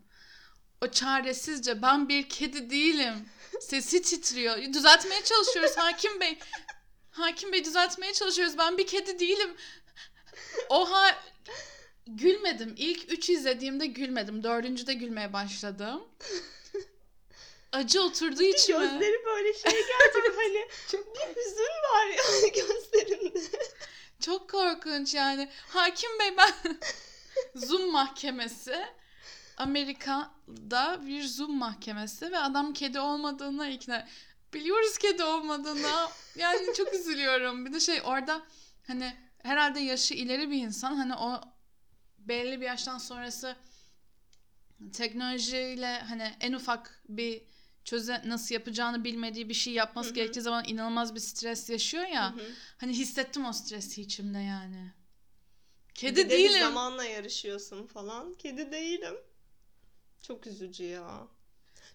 o 0.81 0.91
çaresizce 0.91 1.83
ben 1.83 2.09
bir 2.09 2.29
kedi 2.29 2.71
değilim 2.71 3.29
sesi 3.61 4.03
titriyor. 4.03 4.59
Düzeltmeye 4.73 5.25
çalışıyoruz 5.25 5.77
hakim 5.77 6.21
bey. 6.21 6.39
Hakim 7.11 7.53
bey 7.53 7.65
düzeltmeye 7.65 8.13
çalışıyoruz. 8.13 8.59
Ben 8.59 8.79
bir 8.79 8.87
kedi 8.87 9.19
değilim. 9.19 9.51
Oha 10.69 11.23
gülmedim. 12.07 12.75
İlk 12.77 13.13
üç 13.13 13.31
izlediğimde 13.31 13.87
gülmedim. 13.87 14.43
Dördüncüde 14.43 14.95
gülmeye 14.95 15.33
başladım. 15.33 16.03
Acı 17.73 18.03
oturduğu 18.03 18.43
içime. 18.43 18.79
Gözleri 18.79 19.25
böyle 19.27 19.53
şey 19.53 19.73
gerçekten 19.73 20.35
hani 20.37 20.69
bir 20.95 21.37
hüzün 21.37 21.65
var 21.65 22.07
yani 22.07 22.53
gözlerinde. 22.55 23.41
Çok 24.21 24.51
korkunç 24.51 25.15
yani. 25.15 25.49
Hakim 25.69 26.11
Bey 26.21 26.37
ben 26.37 26.79
Zoom 27.67 27.93
mahkemesi 27.93 28.87
Amerika'da 29.57 31.07
bir 31.07 31.25
Zoom 31.25 31.59
mahkemesi 31.59 32.33
ve 32.33 32.39
adam 32.39 32.73
kedi 32.73 33.01
olmadığına 33.01 33.69
ikna 33.69 34.09
biliyoruz 34.55 34.99
kedi 34.99 35.25
olmadığına 35.25 36.11
yani 36.37 36.75
çok 36.77 36.95
üzülüyorum. 36.95 37.67
Bir 37.67 37.73
de 37.73 37.81
şey 37.81 38.01
orada 38.05 38.43
hani 38.87 39.17
herhalde 39.43 39.81
yaşı 39.81 40.15
ileri 40.15 40.51
bir 40.51 40.63
insan 40.63 40.95
hani 40.95 41.15
o 41.15 41.41
belli 42.19 42.61
bir 42.61 42.67
yaştan 42.67 42.99
sonrası 42.99 43.57
teknolojiyle 44.93 46.01
hani 46.01 46.35
en 46.41 46.53
ufak 46.53 47.03
bir 47.09 47.43
çöze 47.87 48.23
nasıl 48.25 48.55
yapacağını 48.55 49.05
bilmediği 49.05 49.49
bir 49.49 49.55
şey 49.55 49.73
yapması 49.73 50.09
Hı 50.09 50.11
hı. 50.11 50.15
gerektiği 50.15 50.41
zaman 50.41 50.65
inanılmaz 50.69 51.15
bir 51.15 51.21
stres 51.21 51.71
yaşıyor 51.71 52.07
ya. 52.07 52.33
Hı 52.33 52.41
hı. 52.41 52.47
Hani 52.79 52.93
hissettim 52.93 53.45
o 53.45 53.53
stresi 53.53 54.03
içimde 54.03 54.39
yani. 54.39 54.93
Bir 55.89 55.95
Kedi 55.95 56.17
de 56.17 56.25
bir 56.25 56.31
değilim. 56.31 56.61
zamanla 56.61 57.05
yarışıyorsun 57.05 57.87
falan. 57.87 58.35
Kedi 58.35 58.73
değilim. 58.73 59.15
Çok 60.23 60.47
üzücü 60.47 60.85
ya. 60.85 61.29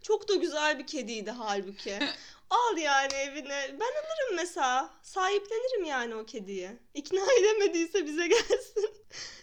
Çok 0.02 0.30
da 0.30 0.36
güzel 0.36 0.80
bir 0.80 0.88
kediydi 0.88 1.32
halbuki. 1.32 2.00
Al 2.50 2.78
yani 2.78 3.14
evine. 3.14 3.70
Ben 3.72 3.92
alırım 4.02 4.36
mesela. 4.36 4.94
Sahiplenirim 5.04 5.84
yani 5.84 6.16
o 6.16 6.26
kediyi. 6.26 6.70
İkna 6.94 7.22
edemediyse 7.40 8.06
bize 8.06 8.28
gelsin. 8.28 8.90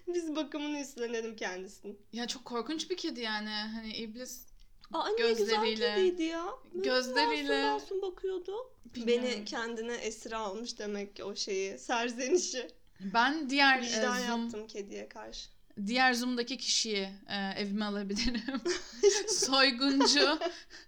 Biz 0.09 0.37
bakımını 0.37 0.81
üstlenelim 0.81 1.37
kendisini. 1.37 1.97
Ya 2.13 2.27
çok 2.27 2.45
korkunç 2.45 2.91
bir 2.91 2.97
kedi 2.97 3.21
yani. 3.21 3.49
Hani 3.49 3.97
iblis 3.97 4.47
Aa 4.93 5.11
Gözleriyle- 5.19 6.05
güzel 6.05 6.19
ya. 6.19 6.47
Böyle 6.75 6.89
gözleriyle- 6.89 7.63
Masum 7.73 7.73
masum 7.73 8.03
bakıyordu. 8.03 8.53
Bilmiyorum. 8.95 9.25
Beni 9.25 9.45
kendine 9.45 9.95
esir 9.95 10.33
almış 10.33 10.79
demek 10.79 11.17
ki 11.17 11.25
o 11.25 11.37
şeyi. 11.37 11.79
Serzenişi. 11.79 12.69
ben 13.01 13.51
diğer 13.51 13.79
e, 13.79 13.83
Vicdan 13.83 14.19
Zoom 14.19 14.43
yaptım 14.43 14.67
kediye 14.67 15.09
karşı. 15.09 15.49
diğer 15.87 16.13
Zoom'daki 16.15 16.57
kişiyi 16.57 17.09
e, 17.29 17.37
evime 17.57 17.85
alabilirim. 17.85 18.61
Soyguncu 19.29 20.39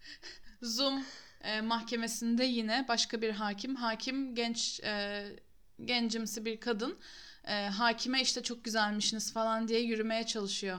Zoom 0.62 1.04
e, 1.40 1.60
mahkemesinde 1.60 2.44
yine 2.44 2.84
başka 2.88 3.22
bir 3.22 3.30
hakim. 3.30 3.74
Hakim 3.76 4.34
genç 4.34 4.80
e, 4.80 5.24
gencimsi 5.84 6.44
bir 6.44 6.60
kadın. 6.60 6.98
E, 7.44 7.66
hakime 7.66 8.22
işte 8.22 8.42
çok 8.42 8.64
güzelmişsiniz 8.64 9.32
falan 9.32 9.68
diye 9.68 9.80
yürümeye 9.80 10.26
çalışıyor 10.26 10.78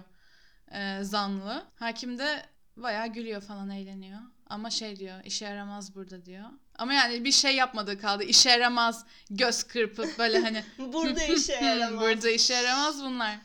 e, 0.72 1.00
zanlı. 1.04 1.66
Hakim 1.75 2.18
de 2.20 2.46
bayağı 2.78 3.08
gülüyor 3.08 3.42
falan 3.42 3.70
eğleniyor. 3.70 4.20
Ama 4.46 4.70
şey 4.70 4.96
diyor 5.00 5.24
işe 5.24 5.46
yaramaz 5.46 5.96
burada 5.96 6.25
diyor. 6.25 6.46
Ama 6.75 6.94
yani 6.94 7.24
bir 7.25 7.32
şey 7.32 7.56
yapmadığı 7.56 8.00
kaldı. 8.00 8.24
İşe 8.24 8.50
yaramaz 8.50 9.06
göz 9.30 9.63
kırpıp 9.63 10.20
böyle 10.20 10.40
hani 10.40 10.63
Burada 10.94 11.24
işe 11.34 11.54
yaramaz. 11.54 12.01
burada 12.01 12.30
işe 12.30 12.54
yaramaz 12.54 13.04
bunlar. 13.04 13.36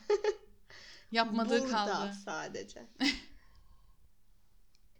Yapmadığı 1.11 1.61
Burada 1.61 1.71
kaldı. 1.71 2.13
sadece. 2.25 2.85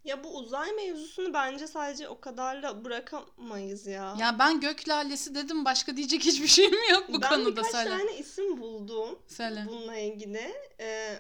ya 0.04 0.24
bu 0.24 0.38
uzay 0.38 0.72
mevzusunu 0.72 1.34
bence 1.34 1.68
sadece 1.68 2.08
o 2.10 2.20
kadarla 2.22 2.86
bırakamayız 2.86 3.88
ya. 3.88 4.16
Ya 4.20 4.40
ben 4.40 4.60
gök 4.60 4.90
lalesi 4.90 5.36
dedim 5.36 5.66
başka 5.66 5.98
diyecek 5.98 6.22
hiçbir 6.26 6.48
şeyim 6.48 6.74
yok 6.92 7.06
bu 7.14 7.22
ben 7.22 7.30
konuda 7.30 7.52
birkaç 7.52 7.72
söyle. 7.72 7.90
tane 7.90 8.18
isim 8.18 8.62
buldum 8.62 9.20
Söyle. 9.28 9.66
bununla 9.68 9.98
ilgili. 9.98 10.54
Ee, 10.80 11.20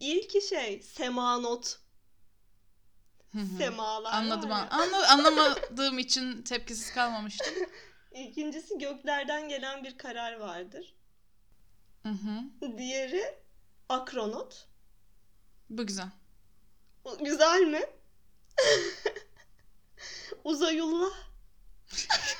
ilki 0.00 0.40
şey 0.40 0.82
Semanot. 0.82 1.78
Hı 3.32 3.38
hı. 3.38 3.58
Semalar 3.58 4.12
Anladım. 4.12 4.50
var 4.50 4.56
ya. 4.58 4.68
an- 4.70 4.80
anla- 4.92 5.08
anlamadığım 5.08 5.98
için 5.98 6.42
tepkisiz 6.42 6.94
kalmamıştım. 6.94 7.54
İkincisi 8.14 8.78
göklerden 8.78 9.48
gelen 9.48 9.84
bir 9.84 9.98
karar 9.98 10.32
vardır. 10.36 10.94
Hı 12.02 12.08
hı. 12.08 12.78
Diğeri 12.78 13.34
Akronot. 13.88 14.68
Bu 15.70 15.86
güzel. 15.86 16.08
Güzel 17.20 17.60
mi? 17.60 17.80
Uzayullah. 20.44 21.14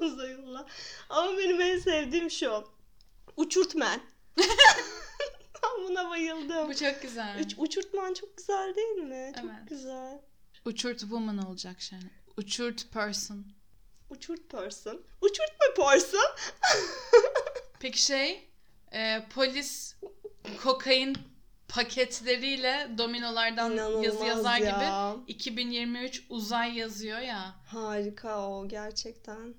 Uzayullah. 0.00 0.66
Ama 1.10 1.38
benim 1.38 1.60
en 1.60 1.78
sevdiğim 1.78 2.30
şu. 2.30 2.64
Uçurtmen. 3.36 4.00
ben 5.62 5.84
buna 5.88 6.10
bayıldım. 6.10 6.68
Bu 6.68 6.74
çok 6.74 7.02
güzel. 7.02 7.38
Üç, 7.40 7.54
uçurtman 7.58 8.14
çok 8.14 8.36
güzel 8.36 8.74
değil 8.76 8.88
mi? 8.96 9.32
Çok 9.36 9.44
Evet. 9.44 9.68
güzel. 9.68 10.20
Uçurt 10.64 11.00
woman 11.00 11.38
olacak 11.38 11.80
şey. 11.80 11.98
Uçurt 12.36 12.92
person. 12.92 13.44
Uçurt 14.10 14.48
person. 14.50 15.00
Uçurtma 15.20 15.84
person. 15.86 16.20
Peki 17.80 18.02
şey 18.02 18.48
e, 18.92 19.26
polis 19.34 19.94
kokain 20.62 21.16
paketleriyle 21.68 22.88
dominolardan 22.98 23.72
İnanılmaz 23.72 24.04
yazı 24.04 24.24
yazar 24.24 24.58
ya. 24.58 25.14
gibi 25.16 25.32
2023 25.32 26.22
uzay 26.28 26.78
yazıyor 26.78 27.18
ya. 27.18 27.54
Harika 27.66 28.48
o 28.48 28.68
gerçekten. 28.68 29.54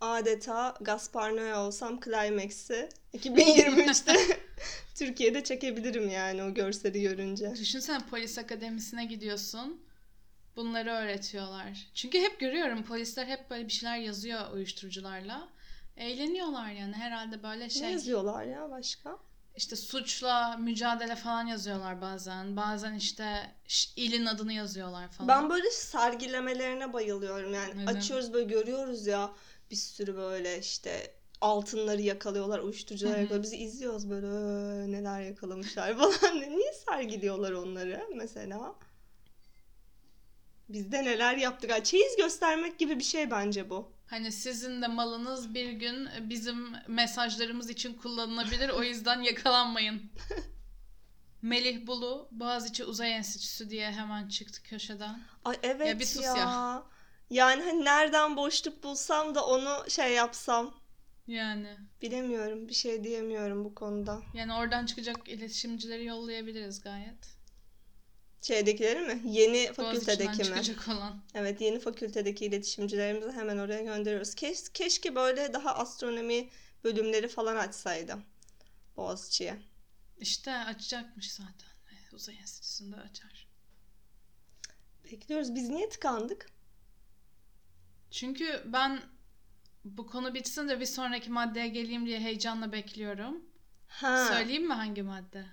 Adeta 0.00 0.74
Gaspar 0.80 1.30
Noé 1.30 1.54
olsam 1.54 2.00
Climax'i 2.00 2.88
2023'te 3.14 4.16
Türkiye'de 4.94 5.44
çekebilirim 5.44 6.08
yani 6.08 6.42
o 6.42 6.54
görseli 6.54 7.02
görünce. 7.02 7.54
Düşünsene 7.56 7.98
polis 8.10 8.38
akademisine 8.38 9.04
gidiyorsun. 9.04 9.82
Bunları 10.56 10.90
öğretiyorlar. 10.90 11.86
Çünkü 11.94 12.18
hep 12.20 12.40
görüyorum 12.40 12.82
polisler 12.84 13.26
hep 13.26 13.50
böyle 13.50 13.66
bir 13.66 13.72
şeyler 13.72 13.96
yazıyor 13.98 14.50
uyuşturucularla. 14.52 15.48
Eğleniyorlar 15.96 16.70
yani 16.70 16.94
herhalde 16.94 17.42
böyle 17.42 17.64
Ne 17.64 17.70
şey. 17.70 17.92
yazıyorlar 17.92 18.44
ya 18.44 18.70
başka? 18.70 19.18
İşte 19.56 19.76
suçla 19.76 20.56
mücadele 20.56 21.16
falan 21.16 21.46
yazıyorlar 21.46 22.00
bazen. 22.00 22.56
Bazen 22.56 22.94
işte 22.94 23.54
ilin 23.96 24.26
adını 24.26 24.52
yazıyorlar 24.52 25.08
falan. 25.08 25.28
Ben 25.28 25.50
böyle 25.50 25.70
sergilemelerine 25.70 26.92
bayılıyorum 26.92 27.54
yani. 27.54 27.72
Neden? 27.76 27.86
Açıyoruz 27.94 28.32
böyle 28.32 28.44
görüyoruz 28.54 29.06
ya 29.06 29.30
bir 29.70 29.76
sürü 29.76 30.16
böyle 30.16 30.58
işte 30.58 31.14
altınları 31.40 32.02
yakalıyorlar, 32.02 32.58
uyuşturucuları 32.58 33.12
yakalıyorlar. 33.12 33.42
Bizi 33.42 33.56
izliyoruz 33.56 34.10
böyle 34.10 34.26
"Ee, 34.26 34.92
neler 34.92 35.20
yakalamışlar 35.20 35.96
falan. 35.98 36.40
Niye 36.40 36.72
sergiliyorlar 36.72 37.52
onları 37.52 38.06
mesela? 38.16 38.74
Biz 40.68 40.92
de 40.92 41.04
neler 41.04 41.36
yaptık. 41.36 41.84
Çeyiz 41.84 42.16
göstermek 42.16 42.78
gibi 42.78 42.98
bir 42.98 43.04
şey 43.04 43.30
bence 43.30 43.70
bu. 43.70 43.92
Hani 44.06 44.32
sizin 44.32 44.82
de 44.82 44.86
malınız 44.86 45.54
bir 45.54 45.70
gün 45.72 46.08
bizim 46.30 46.66
mesajlarımız 46.88 47.70
için 47.70 47.94
kullanılabilir. 47.94 48.68
O 48.68 48.82
yüzden 48.82 49.20
yakalanmayın. 49.22 50.02
Melih 51.42 51.86
Bulu, 51.86 52.28
Boğaziçi 52.32 52.84
Uzay 52.84 53.12
Enstitüsü 53.12 53.70
diye 53.70 53.90
hemen 53.92 54.28
çıktı 54.28 54.62
köşeden. 54.62 55.20
Ay 55.44 55.56
evet 55.62 55.86
Ya 55.86 55.98
bir 55.98 56.04
sus 56.04 56.24
ya. 56.24 56.36
ya. 56.36 56.82
Yani 57.30 57.62
hani 57.62 57.84
nereden 57.84 58.36
boşluk 58.36 58.82
bulsam 58.82 59.34
da 59.34 59.46
onu 59.46 59.90
şey 59.90 60.12
yapsam. 60.12 60.74
Yani. 61.26 61.76
Bilemiyorum. 62.02 62.68
Bir 62.68 62.74
şey 62.74 63.04
diyemiyorum 63.04 63.64
bu 63.64 63.74
konuda. 63.74 64.22
Yani 64.34 64.54
oradan 64.54 64.86
çıkacak 64.86 65.28
iletişimcileri 65.28 66.04
yollayabiliriz 66.04 66.80
gayet. 66.80 67.38
Şeydekileri 68.42 69.00
mi? 69.00 69.22
Yeni 69.24 69.72
fakültedeki 69.72 70.38
mi? 70.38 70.44
çıkacak 70.44 70.88
olan. 70.88 71.22
Evet 71.34 71.60
yeni 71.60 71.78
fakültedeki 71.78 72.44
iletişimcilerimizi 72.44 73.32
hemen 73.32 73.58
oraya 73.58 73.82
gönderiyoruz. 73.82 74.34
Keş, 74.34 74.68
keşke 74.74 75.14
böyle 75.14 75.52
daha 75.52 75.74
astronomi 75.74 76.48
bölümleri 76.84 77.28
falan 77.28 77.56
açsaydı. 77.56 78.18
Boğaziçi'ye. 78.96 79.58
İşte 80.18 80.52
açacakmış 80.52 81.32
zaten. 81.32 81.68
Uzay 82.12 82.36
Enstitüsü'nde 82.36 82.96
açar. 82.96 83.48
Bekliyoruz. 85.04 85.54
Biz 85.54 85.68
niye 85.68 85.88
tıkandık? 85.88 86.50
Çünkü 88.10 88.62
ben 88.64 89.00
bu 89.84 90.06
konu 90.06 90.34
bitsin 90.34 90.68
de 90.68 90.80
bir 90.80 90.86
sonraki 90.86 91.30
maddeye 91.30 91.68
geleyim 91.68 92.06
diye 92.06 92.20
heyecanla 92.20 92.72
bekliyorum. 92.72 93.44
Ha. 93.88 94.26
Söyleyeyim 94.32 94.66
mi 94.66 94.72
hangi 94.72 95.02
madde? 95.02 95.44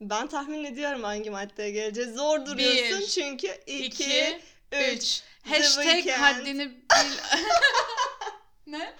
Ben 0.00 0.28
tahmin 0.28 0.64
ediyorum 0.64 1.02
hangi 1.02 1.30
maddeye 1.30 1.70
geleceğiz. 1.70 2.14
Zor 2.14 2.46
duruyorsun 2.46 3.00
Bir, 3.00 3.06
çünkü 3.06 3.46
2, 3.66 3.84
2, 3.84 4.40
3. 4.72 4.92
3. 4.96 5.22
The 5.44 5.50
Hashtag 5.50 6.10
haddini 6.10 6.70
bil... 6.70 7.18
ne? 8.66 8.94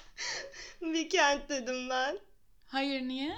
Weekend 0.80 1.40
dedim 1.48 1.90
ben. 1.90 2.18
Hayır 2.66 3.02
niye? 3.02 3.36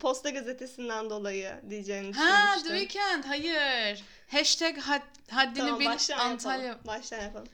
Posta 0.00 0.30
gazetesinden 0.30 1.10
dolayı 1.10 1.60
diyeceğini 1.70 2.12
Ha 2.12 2.56
The 2.58 2.64
düşünmüştüm. 2.64 2.88
Weeknd. 2.88 3.24
Hayır. 3.24 4.04
Hashtag 4.32 4.78
had, 4.78 5.02
haddini 5.30 5.58
Tamam 5.58 5.80
bil 5.80 5.86
baştan 5.86 6.18
Antalya. 6.18 6.66
yapalım. 6.66 6.86
Baştan 6.86 7.22
yapalım. 7.22 7.48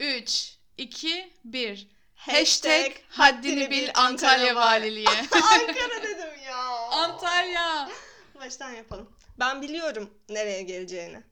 3, 0.00 0.56
2, 0.78 1.32
1. 1.44 1.88
Hashtag 2.14 2.36
Hashtag 2.36 2.92
haddini 3.08 3.70
bil 3.70 3.88
Antalya 3.94 4.56
Valiliği. 4.56 5.08
Ankara 5.32 6.02
dedim 6.02 6.42
ya. 6.46 6.66
Antalya. 6.90 7.88
Baştan 8.34 8.70
yapalım. 8.70 9.16
Ben 9.38 9.62
biliyorum 9.62 10.10
nereye 10.28 10.62
geleceğini. 10.62 11.22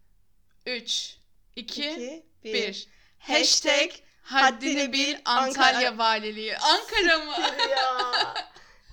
3, 0.66 1.16
2, 1.56 1.90
2, 1.90 2.26
1. 2.44 2.52
1. 2.54 2.88
Hashtag 3.18 3.90
haddini 4.22 4.92
bil 4.92 5.16
Antalya 5.24 5.98
Valiliği. 5.98 6.56
Ankara 6.56 7.18
mı? 7.18 7.32
ya. 7.70 8.34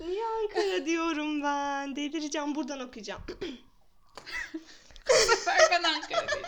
Niye 0.00 0.24
Ankara 0.42 0.86
diyorum 0.86 1.42
ben? 1.42 1.96
Delireceğim 1.96 2.54
buradan 2.54 2.80
okuyacağım. 2.80 3.22
Sefer 5.14 5.58
ben 5.70 5.82
Ankara 5.82 6.28
diyeceğim. 6.28 6.44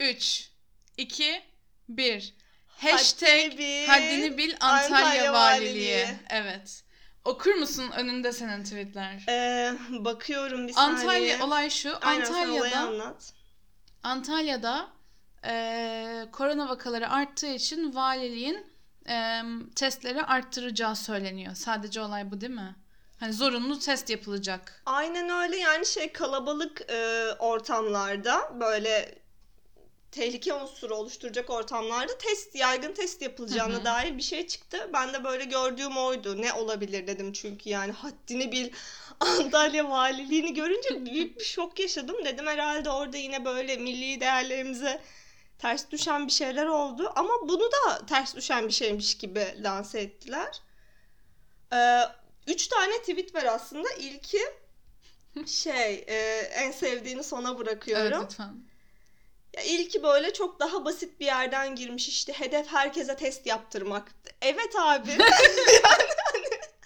3, 0.00 0.50
2, 0.96 1.42
1. 1.88 2.34
Hashtag 2.68 3.58
bil 3.58 3.86
haddini 3.86 4.38
bil 4.38 4.54
Antalya, 4.60 4.98
Antalya 5.06 5.32
Valiliği. 5.32 5.70
Valiliği. 5.74 6.06
Evet. 6.30 6.82
Okur 7.24 7.54
musun 7.54 7.90
önünde 7.96 8.32
senin 8.32 8.64
tweetler? 8.64 9.24
Ee, 9.28 9.72
bakıyorum 9.90 10.68
bir 10.68 10.72
saniye. 10.72 10.96
Antalya 11.00 11.44
olay 11.46 11.70
şu. 11.70 11.98
Aynen 12.02 12.20
Antalya'da 12.24 12.78
anlat. 12.78 13.32
Antalya'da 14.02 14.88
eee, 15.44 16.28
korona 16.32 16.68
vakaları 16.68 17.10
arttığı 17.10 17.46
için 17.54 17.94
valiliğin 17.94 18.66
eee, 19.08 19.42
testleri 19.76 20.22
arttıracağı 20.22 20.96
söyleniyor. 20.96 21.54
Sadece 21.54 22.00
olay 22.00 22.30
bu 22.30 22.40
değil 22.40 22.52
mi? 22.52 22.76
Hani 23.20 23.32
zorunlu 23.32 23.78
test 23.78 24.10
yapılacak. 24.10 24.82
Aynen 24.86 25.28
öyle 25.28 25.56
yani 25.56 25.86
şey 25.86 26.12
kalabalık 26.12 26.90
e, 26.90 27.26
ortamlarda 27.38 28.60
böyle 28.60 29.14
tehlike 30.12 30.54
unsuru 30.54 30.94
oluşturacak 30.94 31.50
ortamlarda 31.50 32.18
test 32.18 32.54
yaygın 32.54 32.92
test 32.92 33.22
yapılacağına 33.22 33.74
Hı 33.74 33.80
hı. 33.80 33.84
dair 33.84 34.16
bir 34.16 34.22
şey 34.22 34.46
çıktı. 34.46 34.90
Ben 34.92 35.12
de 35.12 35.24
böyle 35.24 35.44
gördüğüm 35.44 35.96
oydu. 35.96 36.42
Ne 36.42 36.52
olabilir 36.52 37.06
dedim 37.06 37.32
çünkü 37.32 37.68
yani 37.70 37.92
haddini 37.92 38.52
bil 38.52 38.70
Antalya 39.20 39.90
valiliğini 39.90 40.54
görünce 40.54 41.06
büyük 41.06 41.38
bir 41.38 41.44
şok 41.44 41.80
yaşadım. 41.80 42.16
Dedim 42.24 42.46
herhalde 42.46 42.90
orada 42.90 43.16
yine 43.16 43.44
böyle 43.44 43.76
milli 43.76 44.20
değerlerimize 44.20 45.00
ters 45.58 45.90
düşen 45.90 46.26
bir 46.26 46.32
şeyler 46.32 46.66
oldu. 46.66 47.12
Ama 47.16 47.32
bunu 47.42 47.64
da 47.72 48.06
ters 48.06 48.36
düşen 48.36 48.68
bir 48.68 48.72
şeymiş 48.72 49.18
gibi 49.18 49.54
lanse 49.62 50.00
ettiler. 50.00 50.60
Ee, 51.72 52.02
üç 52.50 52.66
tane 52.66 52.98
tweet 52.98 53.34
var 53.34 53.44
aslında. 53.44 53.88
İlki 53.98 54.40
şey 55.46 56.04
e, 56.08 56.16
en 56.54 56.70
sevdiğini 56.70 57.24
sona 57.24 57.58
bırakıyorum. 57.58 58.12
Evet 58.20 58.30
lütfen. 58.30 58.54
Ya 59.56 59.62
ilki 59.62 60.02
böyle 60.02 60.32
çok 60.32 60.60
daha 60.60 60.84
basit 60.84 61.20
bir 61.20 61.26
yerden 61.26 61.74
girmiş 61.74 62.08
işte 62.08 62.32
hedef 62.32 62.66
herkese 62.66 63.16
test 63.16 63.46
yaptırmak. 63.46 64.14
Evet 64.42 64.76
abi. 64.78 65.10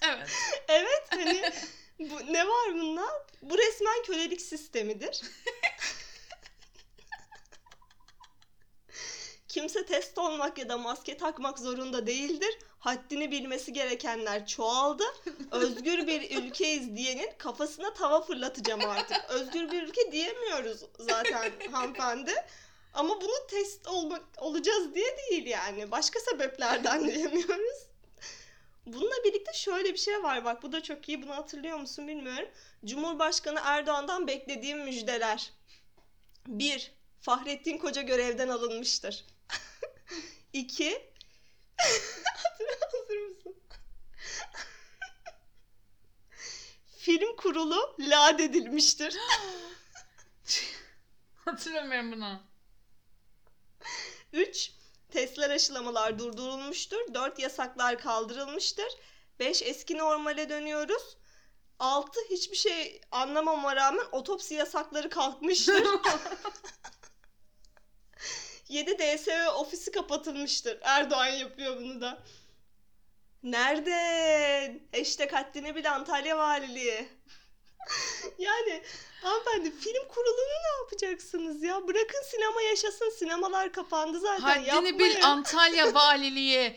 Evet. 0.07 0.29
evet 0.67 1.03
hani 1.09 1.51
bu, 1.99 2.33
ne 2.33 2.47
var 2.47 2.73
bunda? 2.73 3.03
Bu 3.41 3.57
resmen 3.57 4.03
kölelik 4.05 4.41
sistemidir. 4.41 5.21
Kimse 9.55 9.85
test 9.85 10.17
olmak 10.17 10.57
ya 10.57 10.69
da 10.69 10.77
maske 10.77 11.17
takmak 11.17 11.59
zorunda 11.59 12.07
değildir. 12.07 12.57
Haddini 12.79 13.31
bilmesi 13.31 13.73
gerekenler 13.73 14.47
çoğaldı. 14.47 15.03
Özgür 15.51 16.07
bir 16.07 16.37
ülkeyiz 16.37 16.95
diyenin 16.95 17.29
kafasına 17.37 17.93
tava 17.93 18.21
fırlatacağım 18.21 18.81
artık. 18.81 19.25
Özgür 19.29 19.71
bir 19.71 19.83
ülke 19.83 20.11
diyemiyoruz 20.11 20.81
zaten 20.99 21.51
hanımefendi. 21.71 22.33
Ama 22.93 23.21
bunu 23.21 23.47
test 23.49 23.87
olmak 23.87 24.23
olacağız 24.37 24.95
diye 24.95 25.17
değil 25.17 25.45
yani. 25.45 25.91
Başka 25.91 26.19
sebeplerden 26.19 27.07
diyemiyoruz. 27.13 27.87
Bununla 28.85 29.23
birlikte 29.25 29.53
şöyle 29.53 29.93
bir 29.93 29.99
şey 29.99 30.23
var 30.23 30.45
bak 30.45 30.63
bu 30.63 30.71
da 30.71 30.83
çok 30.83 31.09
iyi 31.09 31.21
bunu 31.21 31.35
hatırlıyor 31.35 31.77
musun 31.77 32.07
bilmiyorum. 32.07 32.49
Cumhurbaşkanı 32.85 33.59
Erdoğan'dan 33.63 34.27
beklediğim 34.27 34.79
müjdeler. 34.79 35.51
1. 36.47 36.91
Fahrettin 37.21 37.77
Koca 37.77 38.01
görevden 38.01 38.49
alınmıştır. 38.49 39.25
2. 40.55 41.11
Hazır 42.91 43.17
mısın? 43.17 43.55
Film 46.97 47.35
kurulu 47.35 47.95
lad 47.99 48.39
edilmiştir. 48.39 49.17
Hatırlamıyorum 51.45 52.11
bunu. 52.11 52.41
3. 54.33 54.71
Testler 55.11 55.49
aşılamalar 55.49 56.19
durdurulmuştur. 56.19 57.13
4. 57.13 57.39
Yasaklar 57.39 57.99
kaldırılmıştır. 57.99 58.87
5. 59.39 59.61
Eski 59.61 59.97
normale 59.97 60.49
dönüyoruz. 60.49 61.17
6. 61.79 62.19
Hiçbir 62.29 62.57
şey 62.57 63.01
anlamama 63.11 63.75
rağmen 63.75 64.05
otopsi 64.11 64.53
yasakları 64.53 65.09
kalkmıştır. 65.09 65.83
7. 68.69 68.99
DSV 68.99 69.47
ofisi 69.55 69.91
kapatılmıştır. 69.91 70.77
Erdoğan 70.81 71.27
yapıyor 71.27 71.77
bunu 71.77 72.01
da. 72.01 72.23
Nerede? 73.43 74.81
Hashtag 74.97 75.33
haddini 75.33 75.75
bil 75.75 75.91
Antalya 75.91 76.37
Valiliği. 76.37 77.07
yani 78.39 78.83
hanımefendi 79.21 79.71
film 79.71 80.07
kurulunu 80.07 80.55
ne 80.63 80.83
yapacaksınız 80.83 81.63
ya? 81.63 81.87
Bırakın 81.87 82.23
sinema 82.31 82.61
yaşasın. 82.61 83.09
Sinemalar 83.19 83.71
kapandı 83.71 84.19
zaten. 84.19 84.41
Haddini 84.41 84.67
Yapmayın. 84.67 84.99
bil 84.99 85.23
Antalya 85.25 85.93
Valiliği. 85.93 86.75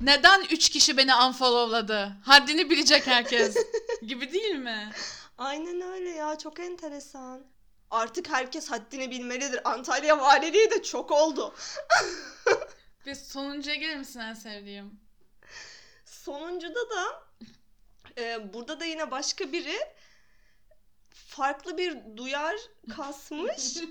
Neden 0.00 0.40
üç 0.50 0.68
kişi 0.68 0.96
beni 0.96 1.14
unfollowladı? 1.14 2.12
Haddini 2.24 2.70
bilecek 2.70 3.06
herkes. 3.06 3.56
Gibi 4.02 4.32
değil 4.32 4.54
mi? 4.54 4.92
Aynen 5.38 5.80
öyle 5.80 6.10
ya. 6.10 6.38
Çok 6.38 6.60
enteresan. 6.60 7.46
Artık 7.90 8.28
herkes 8.28 8.70
haddini 8.70 9.10
bilmelidir. 9.10 9.70
Antalya 9.70 10.20
Valiliği 10.20 10.70
de 10.70 10.82
çok 10.82 11.10
oldu. 11.10 11.54
Bir 13.06 13.14
sonuncuya 13.14 13.76
gelir 13.76 13.96
misin 13.96 14.20
en 14.20 14.34
sevdiğim? 14.34 15.00
Sonuncuda 16.04 16.90
da 16.90 17.22
e, 18.18 18.52
burada 18.52 18.80
da 18.80 18.84
yine 18.84 19.10
başka 19.10 19.52
biri 19.52 19.78
farklı 21.10 21.78
bir 21.78 22.16
duyar 22.16 22.56
kasmış. 22.96 23.76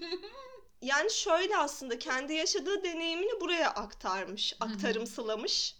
Yani 0.82 1.12
şöyle 1.12 1.58
aslında 1.58 2.00
kendi 2.00 2.34
yaşadığı 2.34 2.84
deneyimini 2.84 3.42
buraya 3.42 3.70
aktarmış, 3.70 4.54
aktarımsılamış. 4.60 5.76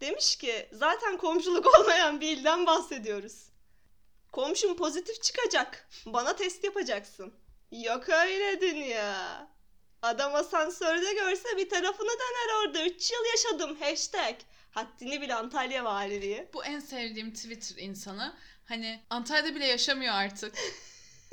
Demiş 0.00 0.36
ki 0.36 0.68
zaten 0.72 1.16
komşuluk 1.16 1.66
olmayan 1.80 2.20
bir 2.20 2.36
ilden 2.36 2.66
bahsediyoruz. 2.66 3.46
Komşum 4.32 4.76
pozitif 4.76 5.22
çıkacak. 5.22 5.88
Bana 6.06 6.36
test 6.36 6.64
yapacaksın. 6.64 7.34
Yok 7.70 8.08
öyle 8.08 8.60
dünya. 8.60 9.48
Adam 10.02 10.34
asansörde 10.34 11.12
görse 11.12 11.56
bir 11.56 11.68
tarafını 11.68 12.08
döner 12.08 12.66
orada. 12.66 12.86
3 12.86 13.10
yıl 13.10 13.24
yaşadım. 13.24 13.76
Hashtag. 13.80 14.36
Haddini 14.70 15.20
bil 15.20 15.36
Antalya 15.36 15.84
Valiliği. 15.84 16.48
Bu 16.54 16.64
en 16.64 16.80
sevdiğim 16.80 17.34
Twitter 17.34 17.82
insanı. 17.82 18.34
Hani 18.64 19.00
Antalya'da 19.10 19.54
bile 19.54 19.66
yaşamıyor 19.66 20.14
artık. 20.14 20.54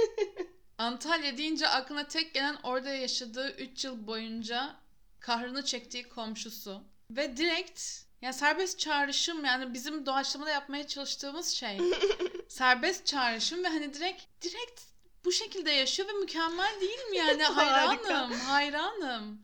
Antalya 0.78 1.38
deyince 1.38 1.68
aklına 1.68 2.08
tek 2.08 2.34
gelen 2.34 2.58
orada 2.64 2.90
yaşadığı 2.90 3.56
3 3.56 3.86
yıl 3.86 4.08
boyunca 4.08 4.76
kahrını 5.20 5.66
çektiği 5.66 6.10
komşusu. 6.10 6.84
Ve 7.12 7.38
direkt 7.38 7.82
yani 8.22 8.34
serbest 8.34 8.80
çağrışım 8.80 9.46
yani 9.46 9.74
bizim 9.74 10.06
doğaçlamada 10.06 10.50
yapmaya 10.50 10.88
çalıştığımız 10.88 11.50
şey. 11.50 11.80
serbest 12.50 13.06
çağrışım 13.06 13.64
ve 13.64 13.68
hani 13.68 13.94
direkt 13.94 14.24
direkt 14.42 14.82
bu 15.26 15.32
şekilde 15.32 15.72
yaşıyor 15.72 16.10
ve 16.10 16.14
mükemmel 16.14 16.82
değil 16.82 17.06
mi 17.10 17.18
yani? 17.18 17.44
Hayranım, 17.44 18.32
hayranım. 18.34 19.42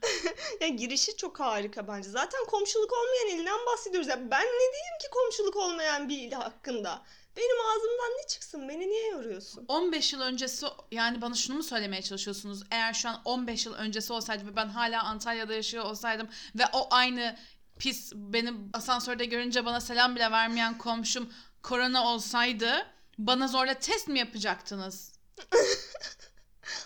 Ya 0.62 0.68
girişi 0.68 1.18
çok 1.18 1.40
harika 1.40 1.88
bence. 1.88 2.10
Zaten 2.10 2.46
komşuluk 2.46 2.92
olmayan 2.94 3.40
ilden 3.40 3.66
bahsediyoruz. 3.66 4.08
Ya 4.08 4.32
ben 4.32 4.46
ne 4.46 4.74
diyeyim 4.74 4.98
ki 5.02 5.08
komşuluk 5.12 5.56
olmayan 5.56 6.10
bir 6.10 6.18
il 6.18 6.32
hakkında? 6.32 7.02
Benim 7.38 7.66
ağzımdan 7.66 8.12
ne 8.22 8.28
çıksın? 8.28 8.70
Beni 8.70 8.88
niye 8.88 9.08
yoruyorsun? 9.08 9.66
15 9.68 10.14
yıl 10.14 10.22
öncesi 10.22 10.66
yani 10.92 11.22
bana 11.22 11.36
şunu 11.36 11.58
mu 11.58 11.64
söylemeye 11.64 12.02
çalışıyorsunuz? 12.02 12.64
Eğer 12.72 12.94
şu 12.94 13.10
an 13.10 13.22
15 13.26 13.66
yıl 13.66 13.74
öncesi 13.74 14.14
olsaydı 14.14 14.48
ve 14.48 14.56
ben 14.56 14.68
hala 14.68 15.04
Antalya'da 15.04 15.54
yaşıyor 15.54 15.86
olsaydım 15.86 16.30
ve 16.56 16.64
o 16.74 16.88
aynı 16.92 17.38
pis 17.80 18.12
benim 18.16 18.70
asansörde 18.74 19.26
görünce 19.26 19.66
bana 19.66 19.82
selam 19.82 20.16
bile 20.16 20.32
vermeyen 20.32 20.78
komşum 20.78 21.34
korona 21.64 22.08
olsaydı 22.08 22.88
bana 23.18 23.48
zorla 23.48 23.74
test 23.74 24.08
mi 24.08 24.20
yapacaktınız? 24.20 25.14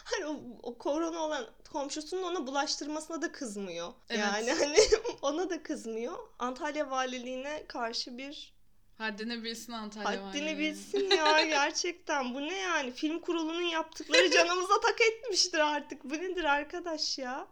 Hani 0.03 0.25
o, 0.25 0.39
o 0.63 0.77
korona 0.77 1.19
olan 1.19 1.47
komşusunun 1.71 2.23
ona 2.23 2.47
bulaştırmasına 2.47 3.21
da 3.21 3.31
kızmıyor. 3.31 3.93
Evet. 4.09 4.19
Yani 4.19 4.51
hani 4.59 4.77
ona 5.21 5.49
da 5.49 5.63
kızmıyor. 5.63 6.17
Antalya 6.39 6.89
Valiliğine 6.91 7.65
karşı 7.67 8.17
bir 8.17 8.55
Haddini 8.97 9.43
bilsin 9.43 9.71
Antalya 9.73 10.07
haddini 10.09 10.23
valiliği. 10.45 10.57
bilsin 10.57 11.09
ya 11.11 11.41
gerçekten. 11.45 12.33
Bu 12.33 12.41
ne 12.41 12.57
yani? 12.57 12.91
Film 12.91 13.19
kurulunun 13.19 13.61
yaptıkları 13.61 14.31
canımıza 14.31 14.79
tak 14.79 15.01
etmiştir 15.01 15.59
artık. 15.59 16.03
Bu 16.03 16.13
nedir 16.13 16.43
arkadaş 16.43 17.17
ya? 17.17 17.47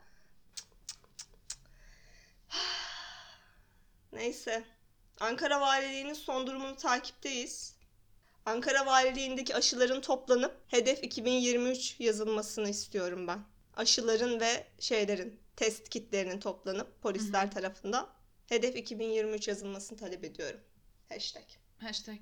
Neyse. 4.12 4.63
Ankara 5.19 5.62
Valiliği'nin 5.62 6.13
son 6.13 6.47
durumunu 6.47 6.76
takipteyiz. 6.76 7.76
Ankara 8.45 8.86
Valiliği'ndeki 8.86 9.56
aşıların 9.56 10.02
toplanıp 10.02 10.62
hedef 10.67 11.04
2023 11.04 11.99
yazılmasını 11.99 12.69
istiyorum 12.69 13.28
ben. 13.28 13.39
Aşıların 13.76 14.39
ve 14.39 14.67
şeylerin, 14.80 15.39
test 15.56 15.89
kitlerinin 15.89 16.39
toplanıp 16.39 17.02
polisler 17.02 17.52
tarafından 17.52 18.10
hedef 18.49 18.76
2023 18.76 19.47
yazılmasını 19.47 19.97
talep 19.97 20.23
ediyorum. 20.23 20.60
Hashtag. 21.10 21.43
Hashtag. 21.80 22.19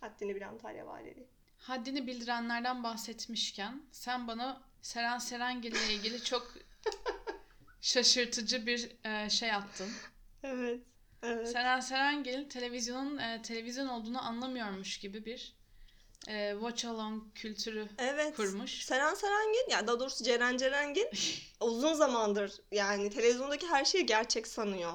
Haddini 0.00 0.34
bil 0.34 0.48
Antalya 0.48 0.86
Valiliği. 0.86 1.28
Haddini 1.56 2.06
bildirenlerden 2.06 2.82
bahsetmişken 2.82 3.82
sen 3.92 4.28
bana 4.28 4.62
Seren 4.82 5.18
Serengil 5.18 5.72
ile 5.72 5.94
ilgili 5.94 6.24
çok 6.24 6.54
şaşırtıcı 7.80 8.66
bir 8.66 8.96
e, 9.04 9.30
şey 9.30 9.52
attın. 9.52 9.90
Evet. 10.42 10.80
Evet. 11.22 11.48
Seren 11.48 11.80
Serengil 11.80 12.48
televizyonun 12.48 13.18
e, 13.18 13.42
televizyon 13.42 13.86
olduğunu 13.88 14.22
anlamıyormuş 14.22 14.98
gibi 14.98 15.24
bir 15.24 15.56
e, 16.28 16.52
watch 16.52 16.86
along 16.86 17.22
kültürü 17.34 17.88
Evet. 17.98 18.36
kurmuş. 18.36 18.82
Seren 18.84 19.14
Serengil, 19.14 19.70
yani 19.70 19.86
daha 19.86 20.00
doğrusu 20.00 20.24
Ceren 20.24 20.56
Cerengil 20.56 21.06
uzun 21.60 21.94
zamandır 21.94 22.52
yani 22.72 23.10
televizyondaki 23.10 23.66
her 23.66 23.84
şeyi 23.84 24.06
gerçek 24.06 24.46
sanıyor. 24.46 24.92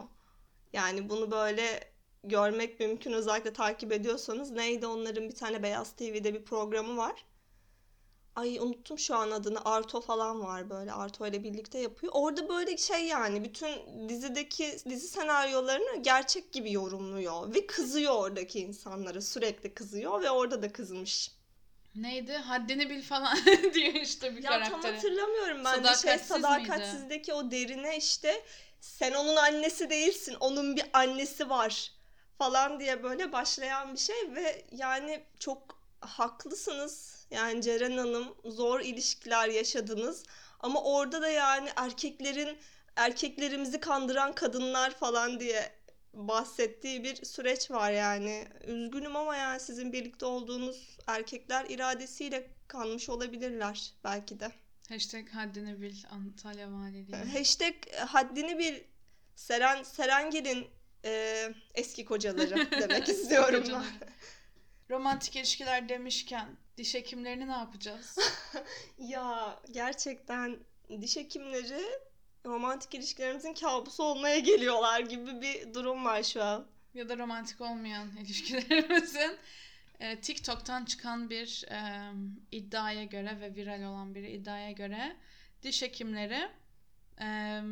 Yani 0.73 1.09
bunu 1.09 1.31
böyle 1.31 1.91
görmek 2.23 2.79
mümkün 2.79 3.13
özellikle 3.13 3.53
takip 3.53 3.91
ediyorsanız. 3.91 4.51
Neydi 4.51 4.87
onların 4.87 5.29
bir 5.29 5.35
tane 5.35 5.63
Beyaz 5.63 5.95
TV'de 5.95 6.33
bir 6.33 6.45
programı 6.45 6.97
var. 6.97 7.25
Ay 8.37 8.59
unuttum 8.59 8.99
şu 8.99 9.15
an 9.15 9.31
adını. 9.31 9.65
Arto 9.65 10.01
falan 10.01 10.41
var 10.41 10.69
böyle. 10.69 10.91
Arto 10.93 11.27
ile 11.27 11.43
birlikte 11.43 11.79
yapıyor. 11.79 12.13
Orada 12.15 12.49
böyle 12.49 12.77
şey 12.77 13.05
yani 13.05 13.43
bütün 13.43 14.09
dizideki 14.09 14.77
dizi 14.89 15.07
senaryolarını 15.07 16.01
gerçek 16.01 16.53
gibi 16.53 16.71
yorumluyor. 16.71 17.55
Ve 17.55 17.67
kızıyor 17.67 18.13
oradaki 18.15 18.59
insanlara. 18.59 19.21
Sürekli 19.21 19.73
kızıyor 19.73 20.21
ve 20.21 20.29
orada 20.29 20.61
da 20.61 20.71
kızmış. 20.73 21.31
Neydi? 21.95 22.33
Haddini 22.33 22.89
bil 22.89 23.01
falan 23.01 23.37
diyor 23.73 23.93
işte 23.93 24.37
bir 24.37 24.43
Ya 24.43 24.51
tam 24.51 24.63
karaktere. 24.63 24.95
hatırlamıyorum 24.95 25.63
ben 25.65 25.83
de 25.83 25.87
şey 25.87 25.95
Sadakatsiz 25.95 26.27
sadakatsizdeki 26.27 27.33
o 27.33 27.51
derine 27.51 27.97
işte 27.97 28.43
sen 28.81 29.13
onun 29.13 29.35
annesi 29.35 29.89
değilsin 29.89 30.35
onun 30.39 30.75
bir 30.75 30.85
annesi 30.93 31.49
var 31.49 31.91
falan 32.37 32.79
diye 32.79 33.03
böyle 33.03 33.31
başlayan 33.31 33.93
bir 33.93 33.99
şey 33.99 34.35
ve 34.35 34.65
yani 34.71 35.23
çok 35.39 35.79
haklısınız 35.99 37.16
yani 37.31 37.61
Ceren 37.61 37.97
Hanım 37.97 38.35
zor 38.45 38.79
ilişkiler 38.79 39.49
yaşadınız 39.49 40.23
ama 40.59 40.83
orada 40.83 41.21
da 41.21 41.29
yani 41.29 41.69
erkeklerin 41.75 42.57
erkeklerimizi 42.95 43.79
kandıran 43.79 44.35
kadınlar 44.35 44.91
falan 44.91 45.39
diye 45.39 45.71
bahsettiği 46.13 47.03
bir 47.03 47.25
süreç 47.25 47.71
var 47.71 47.91
yani. 47.91 48.47
Üzgünüm 48.67 49.15
ama 49.15 49.35
yani 49.35 49.59
sizin 49.59 49.93
birlikte 49.93 50.25
olduğunuz 50.25 50.97
erkekler 51.07 51.65
iradesiyle 51.69 52.47
kanmış 52.67 53.09
olabilirler 53.09 53.93
belki 54.03 54.39
de. 54.39 54.51
Hashtag 54.89 55.29
haddini 55.29 55.81
bil 55.81 55.95
Antalya 56.09 56.71
Valiliği. 56.71 57.17
Hashtag 57.37 57.73
haddini 58.05 58.59
bil 58.59 58.79
Seren 59.35 59.83
Serengil'in 59.83 60.67
e, 61.05 61.43
eski 61.75 62.05
kocaları 62.05 62.71
demek 62.81 63.09
istiyorum 63.09 63.63
ben. 63.67 63.83
Romantik 64.89 65.35
ilişkiler 65.35 65.89
demişken 65.89 66.57
diş 66.77 66.93
hekimlerini 66.95 67.47
ne 67.47 67.51
yapacağız? 67.51 68.17
Ya 68.97 69.59
gerçekten 69.71 70.57
diş 71.01 71.17
hekimleri 71.17 71.85
romantik 72.45 72.93
ilişkilerimizin 72.95 73.53
kabusu 73.53 74.03
olmaya 74.03 74.39
geliyorlar 74.39 74.99
gibi 74.99 75.41
bir 75.41 75.73
durum 75.73 76.05
var 76.05 76.23
şu 76.23 76.43
an. 76.43 76.67
ya 76.93 77.09
da 77.09 77.17
romantik 77.17 77.61
olmayan 77.61 78.17
ilişkilerimizin 78.21 79.37
e, 79.99 80.21
TikTok'tan 80.21 80.85
çıkan 80.85 81.29
bir 81.29 81.65
e, 81.71 82.11
iddiaya 82.51 83.03
göre 83.03 83.37
ve 83.41 83.55
viral 83.55 83.83
olan 83.83 84.15
bir 84.15 84.23
iddiaya 84.23 84.71
göre 84.71 85.15
diş 85.63 85.81
hekimleri 85.81 86.49
e, 87.21 87.25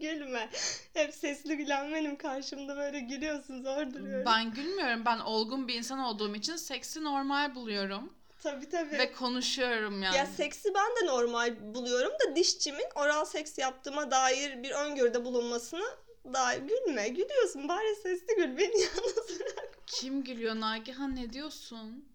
gülme. 0.00 0.48
Hep 0.94 1.14
sesli 1.14 1.56
gülen 1.56 1.94
benim 1.94 2.16
karşımda 2.16 2.76
böyle 2.76 3.00
gülüyorsun 3.00 3.62
zor 3.62 3.90
duruyorum. 3.94 4.26
Ben 4.26 4.50
gülmüyorum. 4.54 5.04
Ben 5.04 5.18
olgun 5.18 5.68
bir 5.68 5.74
insan 5.74 5.98
olduğum 5.98 6.34
için 6.34 6.56
seksi 6.56 7.04
normal 7.04 7.54
buluyorum. 7.54 8.12
Tabii 8.42 8.68
tabii. 8.68 8.98
Ve 8.98 9.12
konuşuyorum 9.12 10.02
yani. 10.02 10.16
Ya 10.16 10.26
seksi 10.26 10.74
ben 10.74 11.02
de 11.02 11.06
normal 11.10 11.74
buluyorum 11.74 12.12
da 12.12 12.36
dişçimin 12.36 12.86
oral 12.94 13.24
seks 13.24 13.58
yaptığıma 13.58 14.10
dair 14.10 14.62
bir 14.62 14.70
öngörüde 14.70 15.24
bulunmasına 15.24 15.84
dair 16.34 16.62
gülme. 16.62 17.08
Gülüyorsun 17.08 17.68
bari 17.68 17.94
sesli 17.96 18.36
gül 18.36 18.56
beni 18.56 18.80
yalnız 18.80 19.40
bırak. 19.40 19.78
Kim 19.86 20.24
gülüyor 20.24 20.60
Nagihan 20.60 21.16
ne 21.16 21.32
diyorsun? 21.32 22.08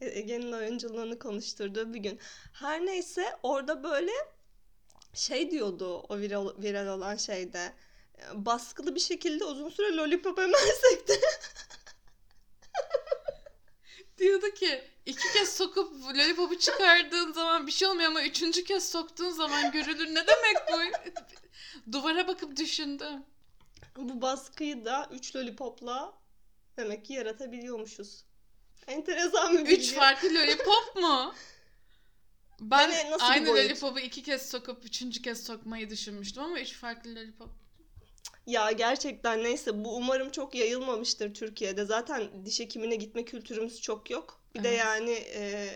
E, 0.00 0.18
Ege'nin 0.18 0.52
oyunculuğunu 0.52 1.18
konuşturduğu 1.18 1.94
bir 1.94 1.98
gün. 1.98 2.18
Her 2.52 2.86
neyse 2.86 3.36
orada 3.42 3.84
böyle 3.84 4.12
şey 5.14 5.50
diyordu 5.50 6.06
o 6.08 6.18
viral, 6.18 6.62
viral 6.62 6.86
olan 6.86 7.16
şeyde. 7.16 7.72
e, 8.18 8.22
Baskılı 8.34 8.94
bir 8.94 9.00
şekilde 9.00 9.44
uzun 9.44 9.68
süre 9.70 9.96
lollipop 9.96 10.38
emersek 10.38 11.08
de 11.08 11.20
Diyordu 14.18 14.50
ki 14.54 14.84
iki 15.06 15.32
kez 15.32 15.56
sokup 15.56 15.92
lollipopu 16.04 16.58
çıkardığın 16.58 17.32
zaman 17.32 17.66
bir 17.66 17.72
şey 17.72 17.88
olmuyor 17.88 18.10
ama 18.10 18.22
üçüncü 18.22 18.64
kez 18.64 18.90
soktuğun 18.90 19.30
zaman 19.30 19.70
görülür. 19.72 20.06
Ne 20.14 20.26
demek 20.26 20.56
bu? 20.72 20.76
Duvara 21.92 22.28
bakıp 22.28 22.56
düşündüm. 22.56 23.24
Bu 23.96 24.22
baskıyı 24.22 24.84
da 24.84 25.08
3 25.12 25.36
lollipopla 25.36 26.14
demek 26.76 27.04
ki 27.04 27.12
yaratabiliyormuşuz. 27.12 28.24
Enteresan 28.86 29.52
bir 29.52 29.58
bilgi. 29.58 29.74
Üç 29.74 29.94
farklı 29.94 30.28
lollipop 30.34 30.96
mu? 30.96 31.34
Ben 32.70 32.90
Yani 32.90 33.10
nasıl 33.10 33.26
aynı 33.26 33.48
lollipopu 33.48 33.98
iki 34.00 34.22
kez 34.22 34.50
sokup 34.50 34.84
üçüncü 34.84 35.22
kez 35.22 35.44
sokmayı 35.46 35.90
düşünmüştüm 35.90 36.42
ama 36.42 36.60
üç 36.60 36.72
farklı 36.72 37.14
lollipop. 37.14 37.50
Ya 38.46 38.72
gerçekten 38.72 39.44
neyse 39.44 39.84
bu 39.84 39.96
umarım 39.96 40.30
çok 40.30 40.54
yayılmamıştır 40.54 41.34
Türkiye'de. 41.34 41.84
Zaten 41.84 42.46
diş 42.46 42.60
hekimine 42.60 42.96
gitme 42.96 43.24
kültürümüz 43.24 43.80
çok 43.80 44.10
yok. 44.10 44.40
Bir 44.54 44.62
de 44.62 44.68
Evet. 44.68 44.78
yani 44.78 45.10
e, 45.10 45.68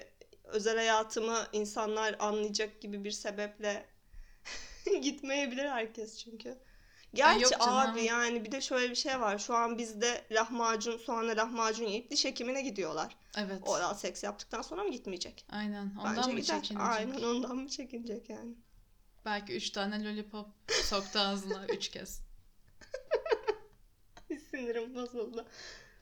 özel 0.44 0.76
hayatımı 0.76 1.46
insanlar 1.52 2.16
anlayacak 2.18 2.80
gibi 2.82 3.04
bir 3.04 3.10
sebeple 3.10 3.86
gitmeyebilir 5.02 5.64
herkes 5.64 6.18
çünkü. 6.18 6.58
Gerçi 7.14 7.42
yok 7.42 7.52
canım. 7.60 7.74
abi 7.76 8.04
yani 8.04 8.44
bir 8.44 8.52
de 8.52 8.60
şöyle 8.60 8.90
bir 8.90 8.94
şey 8.94 9.20
var. 9.20 9.38
Şu 9.38 9.54
an 9.54 9.78
bizde 9.78 10.24
lahmacun, 10.30 10.96
soğanla 10.98 11.36
lahmacun 11.36 11.84
yiyip 11.86 12.10
diş 12.10 12.24
hekimine 12.24 12.62
gidiyorlar. 12.62 13.16
Evet. 13.38 13.62
Oral 13.66 13.94
seks 13.94 14.22
yaptıktan 14.24 14.62
sonra 14.62 14.84
mı 14.84 14.90
gitmeyecek? 14.92 15.44
Aynen. 15.50 15.94
Ondan 16.00 16.16
Bence 16.16 16.32
mı 16.32 16.40
gider. 16.40 16.62
çekinecek? 16.62 16.88
Aynen 16.90 17.22
ondan 17.22 17.56
mı 17.56 17.68
çekinecek 17.68 18.30
yani? 18.30 18.54
Belki 19.24 19.52
üç 19.56 19.70
tane 19.70 20.04
lollipop 20.04 20.46
soktu 20.84 21.18
ağzına 21.18 21.66
üç 21.66 21.88
kez. 21.90 22.20
Sinirim 24.50 24.94
bozuldu. 24.94 25.46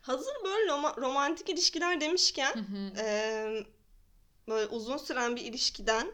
Hazır 0.01 0.35
böyle 0.45 0.71
roma- 0.73 1.01
romantik 1.01 1.49
ilişkiler 1.49 2.01
demişken 2.01 2.53
Hı 2.55 2.59
hı. 2.61 2.93
Eee, 2.97 3.67
böyle 4.49 4.67
uzun 4.67 4.97
süren 4.97 5.37
bir 5.37 5.41
ilişkiden 5.43 6.13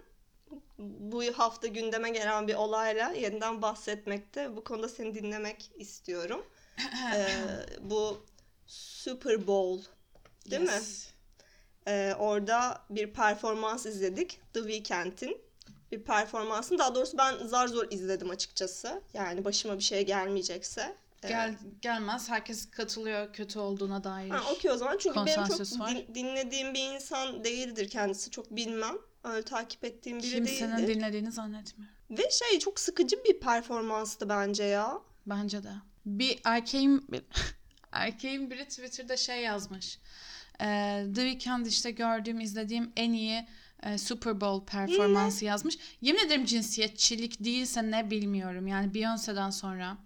bu 0.79 1.25
hafta 1.25 1.67
gündeme 1.67 2.11
gelen 2.11 2.49
bir 2.49 2.55
olayla 2.55 3.13
yeniden 3.13 3.63
bahsetmekte. 3.63 4.57
Bu 4.57 4.65
konuda 4.65 4.89
seni 4.89 5.15
dinlemek 5.15 5.71
istiyorum. 5.77 6.47
Eee, 7.13 7.37
bu 7.81 8.27
Super 8.67 9.47
Bowl 9.47 9.85
değil 10.51 10.63
mi? 10.63 10.69
Yes. 10.73 11.09
Eee, 11.87 12.15
orada 12.19 12.83
bir 12.91 13.13
performans 13.13 13.87
izledik. 13.87 14.41
The 14.53 14.61
Weeknd'in 14.61 15.41
bir 15.93 16.03
performansını. 16.05 16.79
Daha 16.79 16.95
doğrusu 16.95 17.19
ben 17.19 17.47
zar 17.47 17.69
zor 17.69 17.87
izledim 17.91 18.31
açıkçası. 18.31 19.03
Yani 19.15 19.45
başıma 19.45 19.79
bir 19.79 19.83
şey 19.83 20.07
gelmeyecekse. 20.07 20.97
Eee, 21.23 21.29
Gel 21.31 21.55
gelmez 21.83 22.29
herkes 22.29 22.71
katılıyor 22.71 23.33
kötü 23.33 23.59
olduğuna 23.59 24.05
dair. 24.05 24.31
Ha, 24.31 24.53
okey 24.53 24.71
o 24.71 24.77
zaman 24.77 24.99
çünkü 24.99 25.17
benim 25.27 25.49
çok 25.49 25.59
din- 25.89 26.15
dinlediğim 26.15 26.75
bir 26.75 26.95
insan 26.95 27.45
değildir 27.45 27.89
kendisi 27.89 28.31
çok 28.31 28.51
bilmem. 28.57 28.99
Öyle 29.25 29.43
takip 29.43 29.85
ettiğim 29.85 30.19
biri 30.19 30.31
Kimsenin 30.31 30.77
değildir. 30.77 30.95
dinlediğini 30.95 31.33
zannetmiyorum. 31.33 31.97
Ve 32.11 32.31
şey 32.31 32.59
çok 32.59 32.81
sıkıcı 32.81 33.17
bir 33.25 33.41
performanstı 33.41 34.29
bence 34.29 34.65
ya. 34.65 34.99
Bence 35.27 35.63
de. 35.63 35.73
Bir 36.07 36.41
erkeğin 36.45 37.07
bir, 37.13 37.23
erkeğin 37.93 38.51
biri 38.51 38.65
Twitter'da 38.65 39.17
şey 39.17 39.43
yazmış. 39.43 39.99
Ee, 40.61 41.07
The 41.15 41.31
Weeknd 41.31 41.67
işte 41.67 41.91
gördüğüm, 41.91 42.41
izlediğim 42.41 42.93
en 42.97 43.13
iyi 43.13 43.47
e, 43.83 43.99
Super 43.99 44.41
Bowl 44.41 44.77
performansı 44.77 45.45
yazmış. 45.45 45.79
Yemin 46.01 46.27
ederim 46.27 46.45
cinsiyetçilik 46.45 47.45
değilse 47.45 47.91
ne 47.91 48.11
bilmiyorum. 48.11 48.67
Yani 48.67 48.93
Beyoncé'den 48.93 49.51
sonra 49.51 49.97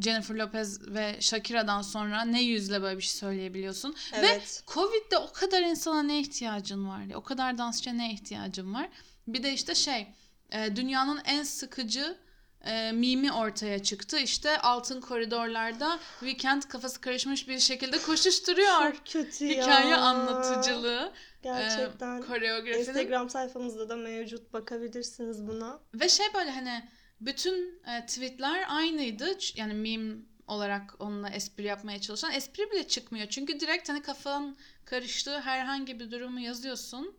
Jennifer 0.00 0.34
Lopez 0.34 0.94
ve 0.94 1.16
Shakira'dan 1.20 1.82
sonra 1.82 2.24
ne 2.24 2.42
yüzle 2.42 2.82
böyle 2.82 2.96
bir 2.96 3.02
şey 3.02 3.14
söyleyebiliyorsun. 3.18 3.96
Evet. 4.14 4.62
Ve 4.62 4.72
Covid'de 4.74 5.18
o 5.18 5.32
kadar 5.32 5.62
insana 5.62 6.02
ne 6.02 6.20
ihtiyacın 6.20 6.88
var? 6.88 7.02
O 7.14 7.22
kadar 7.22 7.58
dansçıya 7.58 7.94
ne 7.94 8.12
ihtiyacın 8.12 8.74
var? 8.74 8.88
Bir 9.28 9.42
de 9.42 9.52
işte 9.52 9.74
şey 9.74 10.06
e, 10.50 10.76
dünyanın 10.76 11.20
en 11.24 11.42
sıkıcı 11.42 12.16
e, 12.64 12.92
mimi 12.92 13.32
ortaya 13.32 13.82
çıktı. 13.82 14.18
İşte 14.18 14.58
altın 14.58 15.00
koridorlarda 15.00 15.98
Weekend 16.20 16.62
kafası 16.62 17.00
karışmış 17.00 17.48
bir 17.48 17.58
şekilde 17.58 17.98
koşuşturuyor. 17.98 18.92
Çok 18.92 19.06
kötü 19.06 19.44
ya. 19.44 19.62
Hikaye 19.62 19.96
anlatıcılığı, 19.96 21.12
Gerçekten. 21.42 22.18
e, 22.18 22.20
koreografinin 22.26 22.78
Instagram 22.78 23.30
sayfamızda 23.30 23.88
da 23.88 23.96
mevcut 23.96 24.52
bakabilirsiniz 24.52 25.46
buna. 25.46 25.80
ve 25.94 26.08
şey 26.08 26.26
böyle 26.34 26.50
hani 26.50 26.88
bütün 27.20 27.80
e, 27.86 28.06
tweetler 28.06 28.64
aynıydı. 28.68 29.38
Yani 29.54 29.74
meme 29.74 30.16
olarak 30.46 30.94
onunla 30.98 31.28
espri 31.30 31.64
yapmaya 31.64 32.00
çalışan 32.00 32.32
espri 32.32 32.70
bile 32.70 32.88
çıkmıyor. 32.88 33.26
Çünkü 33.28 33.60
direkt 33.60 33.88
hani 33.88 34.02
kafan 34.02 34.56
karıştığı 34.84 35.40
herhangi 35.40 36.00
bir 36.00 36.10
durumu 36.10 36.40
yazıyorsun 36.40 37.16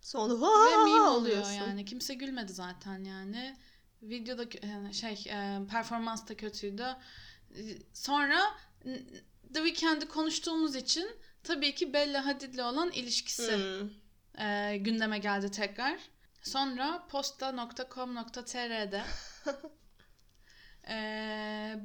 Sonra 0.00 0.34
ve 0.34 0.76
meme 0.76 0.90
oluyor 0.90 1.06
oluyorsun. 1.06 1.52
yani. 1.52 1.84
Kimse 1.84 2.14
gülmedi 2.14 2.52
zaten 2.52 3.04
yani. 3.04 3.56
Videoda 4.02 4.44
yani 4.66 4.94
şey 4.94 5.12
e, 5.26 5.60
performans 5.70 6.28
da 6.28 6.36
kötüydü. 6.36 6.96
E, 7.56 7.60
Sonra 7.92 8.40
The 9.54 9.64
Weeknd'i 9.64 10.08
konuştuğumuz 10.08 10.76
için 10.76 11.10
tabii 11.42 11.74
ki 11.74 11.92
Bella 11.92 12.26
Hadid'le 12.26 12.58
olan 12.58 12.90
ilişkisi 12.90 13.56
Hmm. 13.56 13.90
e, 14.46 14.76
gündeme 14.76 15.18
geldi 15.18 15.50
tekrar. 15.50 15.98
Sonra 16.42 17.06
posta.com.tr'de 17.10 19.02
e, 20.88 20.94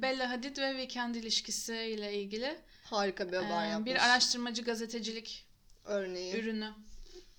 Bella 0.02 0.30
Hadid 0.30 0.56
ve 0.58 0.70
Weekend 0.70 1.14
ilişkisiyle 1.14 2.14
ilgili 2.14 2.58
Harika 2.84 3.32
bir 3.32 3.36
haber 3.36 3.66
e, 3.66 3.68
yapmış. 3.68 3.90
bir 3.90 4.04
araştırmacı 4.06 4.62
gazetecilik 4.62 5.46
Örneği. 5.84 6.34
ürünü 6.36 6.70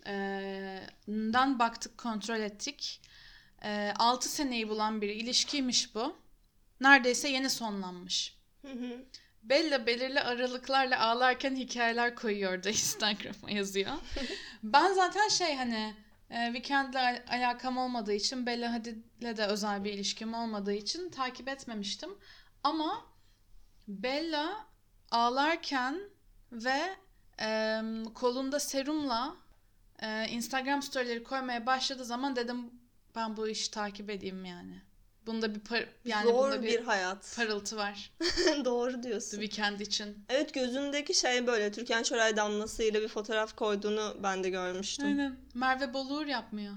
e, 0.08 0.14
dan 1.08 1.60
baktık, 1.60 1.98
kontrol 1.98 2.40
ettik. 2.40 3.02
E, 3.64 3.94
6 4.00 4.30
seneyi 4.30 4.70
bulan 4.70 5.02
bir 5.02 5.10
ilişkiymiş 5.10 5.96
bu. 5.96 6.16
Neredeyse 6.82 7.30
yeni 7.30 7.50
sonlanmış. 7.50 8.38
Hı 8.62 8.72
hı. 8.72 9.06
Bella 9.44 9.86
belirli 9.86 10.22
aralıklarla 10.22 11.00
ağlarken 11.00 11.56
hikayeler 11.56 12.16
koyuyordu 12.16 12.70
Instagram'a 12.70 13.52
yazıyor. 13.52 13.92
ben 14.64 14.94
zaten 14.94 15.28
şey 15.28 15.56
hani 15.56 15.94
e, 16.32 16.46
Weekend'le 16.46 16.96
al- 16.96 17.24
alakam 17.28 17.78
olmadığı 17.78 18.14
için 18.14 18.46
Bella 18.46 18.74
Hadid'le 18.74 19.38
de 19.38 19.46
özel 19.46 19.84
bir 19.84 19.94
ilişkim 19.94 20.34
olmadığı 20.34 20.74
için 20.74 21.10
takip 21.10 21.48
etmemiştim. 21.48 22.10
Ama 22.64 23.06
Bella 23.88 24.66
ağlarken 25.12 26.00
ve 26.52 26.96
e, 27.42 27.82
kolunda 28.16 28.60
serumla 28.60 29.36
e, 30.00 30.28
Instagram 30.30 30.82
storyleri 30.82 31.24
koymaya 31.24 31.66
başladığı 31.66 32.06
zaman 32.06 32.36
dedim 32.36 32.72
ben 33.16 33.38
bu 33.38 33.48
işi 33.48 33.72
takip 33.72 34.10
edeyim 34.10 34.46
yani. 34.46 34.82
Bunda 35.26 35.56
bir 35.56 35.60
par- 35.60 35.88
yani 36.06 36.30
Zor 36.30 36.44
bunda 36.44 36.64
bir 36.64 36.68
bir 36.68 36.84
hayat. 36.84 37.34
parıltı 37.36 37.78
var. 37.78 38.12
Doğru 38.66 38.92
The 38.92 39.04
diyorsun. 39.04 39.40
Weekend 39.42 39.80
için. 39.80 40.26
Evet 40.30 40.54
gözündeki 40.54 41.14
şey 41.14 41.48
böyle 41.48 41.72
Türkan 41.72 42.04
Şoray 42.04 42.36
damlasıyla 42.38 43.02
bir 43.02 43.08
fotoğraf 43.08 43.56
koyduğunu 43.56 44.18
ben 44.24 44.44
de 44.44 44.50
görmüştüm. 44.50 45.06
Aynen. 45.06 45.36
Merve 45.54 45.94
Boluğur 45.94 46.26
yapmıyor. 46.26 46.74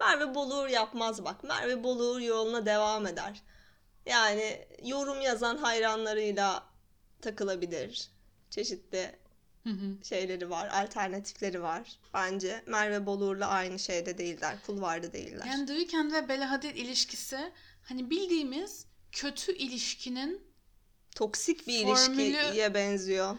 Merve 0.00 0.34
Boluğur 0.34 0.68
yapmaz 0.68 1.24
bak. 1.24 1.44
Merve 1.44 1.84
Boluğur 1.84 2.20
yoluna 2.20 2.66
devam 2.66 3.06
eder. 3.06 3.42
Yani 4.06 4.66
yorum 4.84 5.20
yazan 5.20 5.56
hayranlarıyla 5.56 6.62
takılabilir. 7.22 8.10
Çeşitli 8.50 9.16
Hı 9.66 9.70
hı. 9.72 10.04
şeyleri 10.04 10.50
var, 10.50 10.68
alternatifleri 10.68 11.62
var. 11.62 11.98
Bence 12.14 12.62
Merve 12.66 13.06
Boluğur'la 13.06 13.46
aynı 13.46 13.78
şeyde 13.78 14.18
değiller, 14.18 14.56
kulvarda 14.66 15.12
değiller. 15.12 15.46
Yani 15.46 15.66
The 15.66 15.78
Weeknd 15.80 16.12
ve 16.12 16.28
Bella 16.28 16.50
Hadid 16.50 16.76
ilişkisi 16.76 17.52
hani 17.82 18.10
bildiğimiz 18.10 18.86
kötü 19.12 19.52
ilişkinin 19.56 20.42
Toksik 21.16 21.66
bir 21.66 21.84
Formülü- 21.84 22.22
ilişkiye 22.22 22.74
benziyor. 22.74 23.36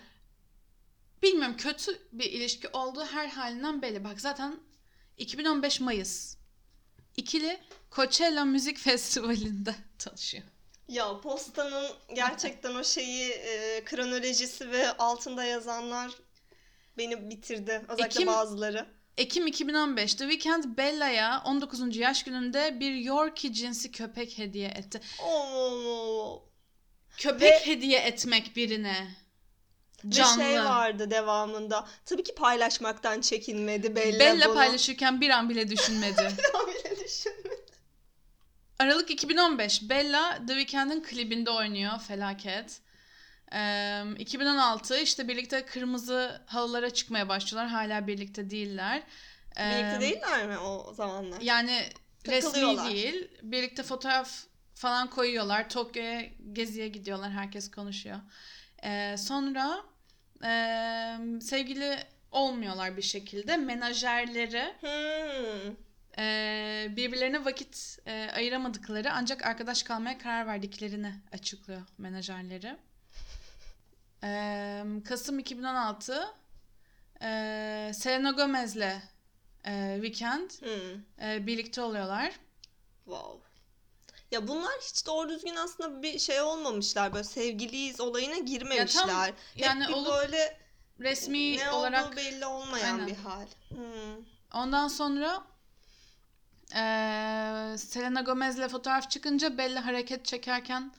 bilmiyorum 1.24 1.58
kötü 1.58 2.00
bir 2.12 2.32
ilişki 2.32 2.68
olduğu 2.68 3.06
her 3.06 3.28
halinden 3.28 3.82
belli. 3.82 4.04
Bak 4.04 4.22
zaten 4.22 4.60
2015 5.18 5.80
Mayıs. 5.80 6.38
İkili 7.18 7.60
Coachella 7.92 8.46
Müzik 8.46 8.78
Festivali'nde 8.88 9.76
tanışıyor. 10.00 10.44
Ya 10.88 11.21
postanın 11.21 11.86
gerçekten 12.15 12.76
o 12.76 12.84
şeyi 12.84 13.30
e, 13.32 13.84
kronolojisi 13.86 14.71
ve 14.71 14.91
altında 14.97 15.43
yazanlar 15.43 16.12
beni 16.97 17.30
bitirdi. 17.30 17.82
Özellikle 17.89 18.19
Ekim- 18.21 18.28
bazıları. 18.28 18.86
Ekim 19.17 19.47
2015 19.47 20.15
The 20.15 20.30
Weeknd 20.32 20.78
Bella'ya 20.78 21.41
19. 21.45 21.97
yaş 21.97 22.23
gününde 22.23 22.80
bir 22.80 22.95
Yorkie 22.95 23.54
cinsi 23.54 23.91
köpek 23.91 24.38
hediye 24.38 24.67
etti. 24.67 25.02
Oo. 25.26 26.43
Köpek 27.17 27.41
Ve- 27.41 27.65
hediye 27.65 28.00
etmek 28.00 28.56
birine. 28.56 29.08
Ve 30.06 30.12
Canlı. 30.12 30.43
şey 30.43 30.60
vardı 30.60 31.12
devamında. 31.12 31.88
Tabii 32.06 32.23
ki 32.23 32.36
paylaşmaktan 32.36 33.21
çekinmedi 33.21 33.95
Bella, 33.95 34.19
Bella 34.19 34.45
bunu. 34.45 34.54
paylaşırken 34.56 35.21
bir 35.21 35.30
an 35.30 35.50
bile 35.50 35.67
düşünmedi. 35.69 36.32
Aralık 38.80 39.12
2015 39.12 39.90
Bella 39.90 40.38
The 40.48 40.54
Weeknd'in 40.60 41.04
klibinde 41.04 41.52
oynuyor 41.52 42.00
felaket. 42.00 42.82
Ee, 43.54 44.04
2016 44.20 44.98
işte 45.00 45.28
birlikte 45.28 45.66
kırmızı 45.66 46.42
halılara 46.46 46.90
çıkmaya 46.90 47.30
başlıyorlar. 47.30 47.72
Hala 47.72 48.08
birlikte 48.08 48.50
değiller. 48.50 49.04
Ee, 49.60 49.72
Birlikte 49.72 50.00
değiller 50.02 50.48
mi 50.48 50.58
o 50.58 50.94
zamanlar? 50.94 51.42
Yani 51.42 51.84
resmi 52.28 52.78
değil. 52.90 53.28
Birlikte 53.42 53.84
fotoğraf 53.84 54.44
falan 54.74 55.10
koyuyorlar. 55.10 55.70
Tokyo'ya 55.70 56.22
geziye 56.54 56.88
gidiyorlar. 56.88 57.32
Herkes 57.32 57.72
konuşuyor. 57.72 58.18
Ee, 58.84 59.16
sonra 59.18 59.78
e, 60.44 60.52
sevgili 61.42 61.98
olmuyorlar 62.32 62.98
bir 62.98 63.02
şekilde. 63.02 63.58
Menajerleri 63.58 64.74
Hmm. 64.82 65.76
E, 66.17 66.88
birbirlerine 66.95 67.45
vakit 67.45 67.99
e, 68.06 68.30
ayıramadıkları 68.36 69.13
ancak 69.13 69.45
arkadaş 69.45 69.84
kalmaya 69.84 70.17
karar 70.17 70.47
verdiklerini 70.47 71.13
açıklıyor 71.32 71.82
menajerleri. 71.97 72.77
E, 74.23 74.84
Kasım 75.06 75.39
2016 75.39 76.27
e, 77.21 77.91
Selena 77.95 78.32
Gomez'le 78.32 79.01
e, 79.65 79.99
Weekend 80.01 80.49
Hmm. 80.49 81.01
e, 81.30 81.47
birlikte 81.47 81.82
oluyorlar. 81.82 82.32
Wow. 83.06 83.47
Ya 84.32 84.47
bunlar 84.47 84.73
hiç 84.82 85.06
doğru 85.08 85.30
düzgün 85.30 85.56
aslında 85.56 86.01
bir 86.03 86.19
şey 86.19 86.41
olmamışlar. 86.41 87.13
Böyle 87.13 87.23
sevgiliyiz 87.23 87.99
olayına 88.01 88.38
girmemişler. 88.38 89.27
Hep 89.27 89.36
yani 89.56 89.88
bir 89.88 89.93
olup 89.93 90.13
böyle 90.13 90.58
Resmi 90.99 91.58
ne 91.58 91.71
olarak 91.71 92.15
belli 92.17 92.45
olmayan 92.45 92.93
Aynen. 92.93 93.08
bir 93.08 93.15
hal. 93.15 93.47
Hmm. 93.69 94.25
Ondan 94.53 94.88
sonra 94.88 95.43
eee 96.75 97.77
Selena 97.77 98.21
Gomez'le 98.21 98.67
fotoğraf 98.69 99.12
çıkınca 99.12 99.58
Bella 99.58 99.86
hareket 99.86 100.25
çekerken 100.25 100.91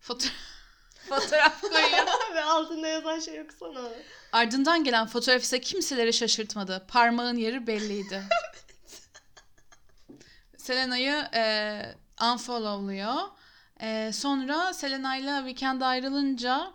fotoğraf 0.00 0.34
fotoğraf 1.08 1.60
koyuyor. 1.60 2.06
Ve 2.34 2.44
altında 2.44 2.88
yazan 2.88 3.20
şey 3.20 3.40
okusana. 3.40 3.88
Ardından 4.32 4.84
gelen 4.84 5.06
fotoğraf 5.06 5.42
ise 5.42 5.60
kimseleri 5.60 6.12
şaşırtmadı. 6.12 6.84
Parmağın 6.88 7.36
yeri 7.36 7.66
belliydi. 7.66 8.22
Selena'yı 10.56 11.28
eee 11.34 11.94
unfollowluyor. 12.32 13.14
Eee, 13.82 14.12
sonra 14.12 14.74
Selena'yla 14.74 15.38
Weekend 15.38 15.80
ayrılınca 15.80 16.72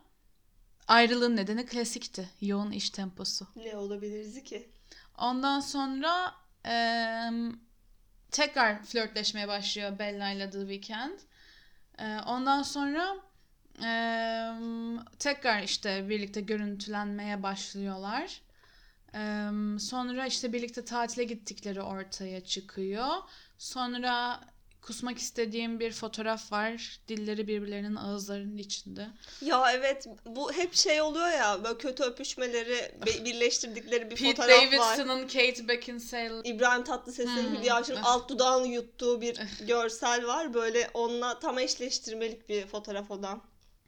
ayrılığın 0.87 1.35
nedeni 1.35 1.65
klasikti. 1.65 2.29
Yoğun 2.41 2.71
iş 2.71 2.89
temposu. 2.89 3.47
Ne 3.55 3.77
olabiliriz 3.77 4.43
ki? 4.43 4.69
Ondan 5.17 5.59
sonra 5.59 6.33
eee, 6.65 7.31
tekrar 8.35 8.83
flörtleşmeye 8.83 9.47
başlıyor 9.47 9.99
Bella 9.99 10.29
ile 10.29 10.49
The 10.49 10.59
Weeknd. 10.59 11.19
Eee, 11.99 12.19
ondan 12.27 12.63
sonra 12.63 13.17
eee, 13.81 14.53
tekrar 15.19 15.63
işte 15.63 16.09
birlikte 16.09 16.41
görüntülenmeye 16.41 17.43
başlıyorlar. 17.43 18.41
Eee, 19.13 19.79
sonra 19.79 20.27
işte 20.27 20.53
birlikte 20.53 20.85
tatile 20.85 21.23
gittikleri 21.23 21.81
ortaya 21.81 22.41
çıkıyor. 22.45 23.07
Sonra 23.57 24.41
kusmak 24.85 25.17
istediğim 25.17 25.79
bir 25.79 25.91
fotoğraf 25.91 26.51
var. 26.51 26.99
Dilleri 27.07 27.47
birbirlerinin 27.47 27.95
ağızlarının 27.95 28.57
içinde. 28.57 29.07
Ya 29.41 29.71
evet 29.71 30.07
bu 30.25 30.53
hep 30.53 30.73
şey 30.75 31.01
oluyor 31.01 31.29
ya 31.29 31.63
böyle 31.63 31.77
kötü 31.77 32.03
öpüşmeleri 32.03 32.91
birleştirdikleri 33.25 34.09
bir 34.11 34.15
Pete 34.15 34.29
fotoğraf 34.35 34.49
var. 34.49 34.71
Davidson'ın 34.71 35.27
Kate 35.27 35.67
Beckinsale 35.67 36.41
İbrahim 36.43 36.83
Tatlıses'in 36.83 37.49
Hmm. 37.49 37.57
Hülya 37.57 37.75
Avşar'ın 37.75 38.01
alt 38.01 38.29
dudağını 38.29 38.67
yuttuğu 38.67 39.21
bir 39.21 39.39
görsel 39.67 40.27
var. 40.27 40.53
Böyle 40.53 40.89
onunla 40.93 41.39
tam 41.39 41.59
eşleştirmelik 41.59 42.49
bir 42.49 42.67
fotoğraf 42.67 43.11
o 43.11 43.23
da. 43.23 43.41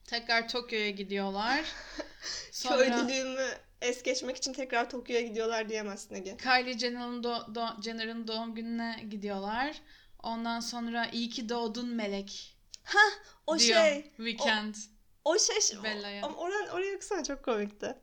tekrar 0.05 0.49
Tokyo'ya 0.49 0.89
gidiyorlar. 0.89 1.65
Sonra... 2.51 2.77
Köylülüğümü 2.77 3.47
es 3.81 4.03
geçmek 4.03 4.37
için 4.37 4.53
tekrar 4.53 4.89
Tokyo'ya 4.89 5.21
gidiyorlar 5.21 5.69
diyemezsin 5.69 6.15
Ege. 6.15 6.37
Kylie 6.37 6.77
Jenner'ın 6.77 7.23
do- 7.23 7.53
do- 7.55 7.83
Jenner'ın 7.83 8.27
doğum 8.27 8.55
gününe 8.55 9.05
gidiyorlar. 9.09 9.81
Ondan 10.23 10.59
sonra 10.59 11.05
iyi 11.05 11.29
ki 11.29 11.49
doğdun 11.49 11.87
melek 11.89 12.57
O 13.47 13.59
diyor 13.59 13.85
şey, 13.85 14.11
Weekend. 14.17 14.75
o 15.25 15.39
şey, 15.39 15.83
Bella'ya. 15.83 16.25
ama 16.25 16.37
oraya, 16.37 16.71
oraya 16.71 16.95
baksana 16.95 17.23
çok 17.23 17.43
komikti. 17.43 17.95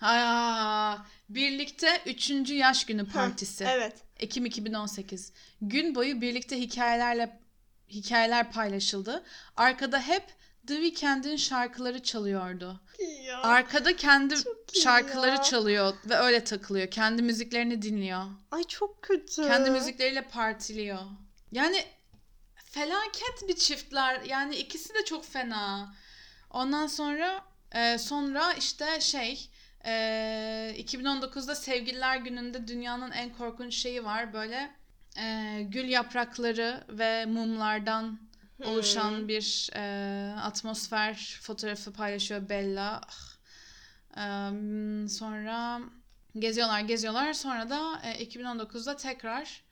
Aa, 0.00 0.96
birlikte 1.28 2.02
3. 2.06 2.30
yaş 2.50 2.86
günü 2.86 3.08
partisi. 3.08 3.64
Evet. 3.64 3.94
Ekim 4.16 4.46
2018. 4.46 5.32
Gün 5.62 5.94
boyu 5.94 6.20
birlikte 6.20 6.60
hikayelerle 6.60 7.40
hikayeler 7.88 8.52
paylaşıldı. 8.52 9.24
Arkada 9.56 10.00
hep 10.00 10.24
The 10.66 10.74
Weeknd'in 10.74 11.36
şarkıları 11.36 12.02
çalıyordu. 12.02 12.80
Ya. 13.26 13.42
Arkada 13.42 13.96
kendi 13.96 14.34
iyi 14.34 14.82
şarkıları 14.82 15.30
ya. 15.30 15.42
çalıyor 15.42 15.94
ve 16.04 16.16
öyle 16.16 16.44
takılıyor. 16.44 16.90
Kendi 16.90 17.22
müziklerini 17.22 17.82
dinliyor. 17.82 18.24
Ay 18.50 18.64
çok 18.64 19.02
kötü. 19.02 19.42
Kendi 19.42 19.70
müzikleriyle 19.70 20.22
partiliyor. 20.22 20.98
Yani 21.52 21.84
felaket 22.54 23.48
bir 23.48 23.56
çiftler. 23.56 24.20
Yani 24.20 24.56
ikisi 24.56 24.94
de 24.94 25.04
çok 25.04 25.24
fena. 25.24 25.94
Ondan 26.50 26.86
sonra 26.86 27.44
e, 27.72 27.98
sonra 27.98 28.52
işte 28.52 29.00
şey 29.00 29.50
e, 29.84 29.90
2019'da 30.78 31.54
Sevgililer 31.54 32.16
Günü'nde 32.16 32.68
dünyanın 32.68 33.10
en 33.10 33.32
korkunç 33.32 33.74
şeyi 33.74 34.04
var. 34.04 34.32
Böyle 34.32 34.70
e, 35.16 35.56
gül 35.62 35.88
yaprakları 35.88 36.84
ve 36.88 37.26
mumlardan 37.26 38.29
Hmm. 38.60 38.72
oluşan 38.72 39.28
bir 39.28 39.70
e, 39.76 40.34
atmosfer 40.40 41.38
fotoğrafı 41.42 41.92
paylaşıyor 41.92 42.48
Bella. 42.48 43.00
Em, 44.16 45.08
sonra 45.08 45.80
geziyorlar 46.38 46.80
geziyorlar 46.80 47.32
sonra 47.32 47.70
da 47.70 48.00
e, 48.04 48.24
2019'da 48.24 48.96
tekrar 48.96 49.62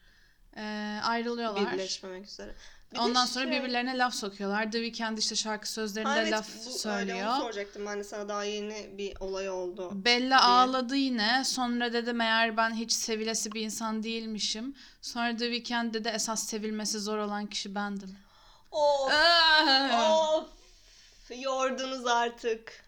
e, 0.57 0.63
ayrılıyorlar. 1.05 1.73
Birleşmemek 1.73 2.27
üzere. 2.27 2.55
Bir 2.93 2.99
Ondan 2.99 3.27
sonra 3.27 3.45
şey- 3.45 3.53
birbirlerine 3.59 3.99
laf 3.99 4.15
sokuyorlar. 4.15 4.73
The 4.73 4.85
Weeknd 4.91 5.19
işte 5.19 5.37
şarkı 5.37 5.73
sözlerinde 5.73 6.09
Ha, 6.11 6.19
evet, 6.23 6.33
laf 6.33 6.49
bu- 6.67 6.71
söylüyor. 6.71 7.27
onu 7.29 7.41
soracaktım 7.41 7.87
ben 7.87 7.99
de 7.99 8.05
sana 8.05 8.29
daha 8.29 8.45
yeni 8.45 8.99
bir 8.99 9.17
olay 9.21 9.51
oldu. 9.51 9.91
Bella 10.05 10.43
ağladı 10.45 10.97
yine. 10.97 11.45
Sonra 11.45 11.93
dedi 11.93 12.13
meğer 12.13 12.57
ben 12.57 12.71
hiç 12.75 12.93
sevilesi 12.93 13.53
bir 13.53 13.61
insan 13.61 14.03
değilmişim. 14.03 14.75
Sonra 15.03 15.37
The 15.37 15.55
Weeknd 15.55 15.95
dedi 15.95 16.09
esas 16.09 16.47
sevilmesi 16.47 17.01
zor 17.01 17.19
olan 17.19 17.47
kişi 17.47 17.75
bendim. 17.75 18.17
Of 18.71 19.11
Ah! 19.13 20.35
of 20.39 20.49
yordunuz 21.39 22.07
artık. 22.07 22.85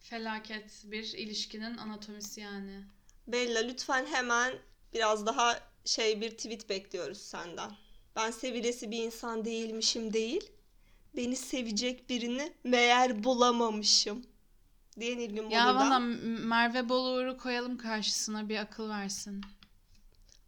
Felaket 0.00 0.82
bir 0.84 1.04
ilişkinin 1.12 1.76
anatomisi 1.76 2.40
yani. 2.40 2.84
Bella 3.26 3.60
lütfen 3.60 4.06
hemen 4.06 4.54
biraz 4.92 5.26
daha 5.26 5.60
şey 5.84 6.20
bir 6.20 6.30
tweet 6.30 6.68
bekliyoruz 6.68 7.18
senden. 7.18 7.70
Ben 8.16 8.30
sevilesi 8.30 8.90
bir 8.90 8.98
insan 9.04 9.44
değilmişim 9.44 10.12
değil. 10.12 10.50
Beni 11.16 11.36
sevecek 11.36 12.08
birini 12.10 12.52
meğer 12.64 13.24
bulamamışım. 13.24 14.26
Diye 15.00 15.18
Nilgün 15.18 15.50
Ya 15.50 15.66
Bolu'da. 15.66 15.80
valla 15.80 15.98
Merve 15.98 16.88
Boluğur'u 16.88 17.38
koyalım 17.38 17.78
karşısına 17.78 18.48
bir 18.48 18.56
akıl 18.56 18.88
versin. 18.88 19.40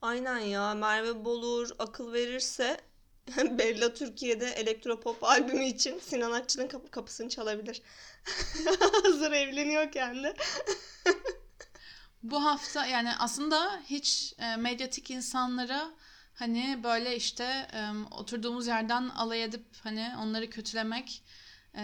Aynen 0.03 0.39
ya 0.39 0.75
Merve 0.75 1.25
Bolur 1.25 1.71
akıl 1.79 2.13
verirse 2.13 2.81
Bella 3.59 3.95
Türkiye'de 3.95 4.47
elektropop 4.47 5.25
albümü 5.25 5.65
için 5.65 5.99
Sinan 5.99 6.33
Akçı'nın 6.33 6.69
kapı 6.69 6.91
kapısını 6.91 7.29
çalabilir. 7.29 7.83
Hazır 9.03 9.33
evleniyorken 9.33 10.23
de. 10.23 10.35
Bu 12.23 12.45
hafta 12.45 12.87
yani 12.87 13.11
aslında 13.19 13.81
hiç 13.85 14.35
e, 14.39 14.57
medyatik 14.57 15.11
insanlara 15.11 15.91
hani 16.35 16.81
böyle 16.85 17.17
işte 17.17 17.45
e, 17.73 17.91
oturduğumuz 18.11 18.67
yerden 18.67 19.09
alay 19.09 19.43
edip 19.43 19.65
hani 19.83 20.13
onları 20.21 20.51
kötülemek 20.51 21.23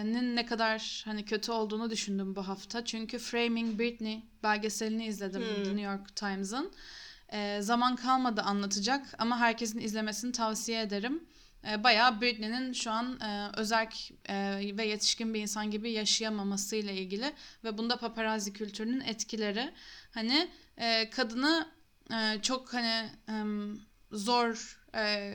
ne 0.03 0.45
kadar 0.45 1.01
hani 1.05 1.25
kötü 1.25 1.51
olduğunu 1.51 1.89
düşündüm 1.89 2.35
bu 2.35 2.47
hafta. 2.47 2.85
Çünkü 2.85 3.19
Framing 3.19 3.79
Britney 3.79 4.25
belgeselini 4.43 5.05
izledim 5.05 5.41
Hmm. 5.41 5.63
New 5.63 5.81
York 5.81 6.15
Times'ın. 6.15 6.71
E, 7.29 7.61
zaman 7.61 7.95
kalmadı 7.95 8.41
anlatacak 8.41 9.15
ama 9.17 9.39
herkesin 9.39 9.79
izlemesini 9.79 10.31
tavsiye 10.31 10.81
ederim. 10.81 11.23
E, 11.71 11.83
bayağı 11.83 12.21
Britney'nin 12.21 12.73
şu 12.73 12.91
an 12.91 13.19
e, 13.19 13.49
özerk 13.57 14.11
e, 14.29 14.59
ve 14.77 14.85
yetişkin 14.85 15.33
bir 15.33 15.41
insan 15.41 15.71
gibi 15.71 15.91
yaşayamamasıyla 15.91 16.91
ilgili 16.91 17.33
ve 17.63 17.77
bunda 17.77 17.97
paparazzi 17.97 18.53
kültürünün 18.53 19.01
etkileri. 19.01 19.73
Hani 20.11 20.49
e, 20.77 21.09
kadını 21.09 21.67
e, 22.11 22.41
çok 22.41 22.73
hani 22.73 23.09
em, 23.27 23.79
zor 24.11 24.79
e, 24.95 25.33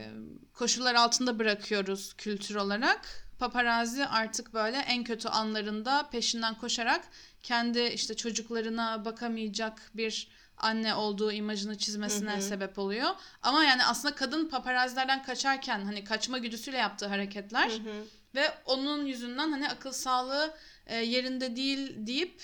koşullar 0.53 0.95
altında 0.95 1.39
bırakıyoruz 1.39 2.15
kültür 2.15 2.55
olarak. 2.55 3.28
Paparazzi 3.39 4.07
artık 4.07 4.55
böyle 4.55 4.77
en 4.77 5.05
kötü 5.05 5.29
anlarında 5.29 6.09
peşinden 6.11 6.55
koşarak 6.55 7.09
kendi 7.43 7.81
işte 7.81 8.17
çocuklarına 8.17 9.05
bakamayacak 9.05 9.91
bir 9.95 10.29
anne 10.57 10.95
olduğu 10.95 11.33
imajını 11.33 11.79
çizmesine 11.79 12.33
Hı 12.33 12.37
hı. 12.37 12.43
sebep 12.43 12.79
oluyor. 12.79 13.11
Ama 13.43 13.65
yani 13.65 13.85
aslında 13.85 14.15
kadın 14.15 14.49
paparazzilerden 14.49 15.23
kaçarken 15.23 15.85
hani 15.85 16.05
kaçma 16.05 16.39
güdüsüyle 16.39 16.77
yaptığı 16.77 17.07
hareketler 17.07 17.71
Hı 17.71 17.75
hı. 17.75 18.05
ve 18.35 18.51
onun 18.65 19.07
yüzünden 19.07 19.51
hani 19.51 19.69
akıl 19.69 19.93
sağlığı 19.93 20.55
e, 20.87 20.97
yerinde 20.97 21.57
değil 21.57 21.95
deyip 21.97 22.43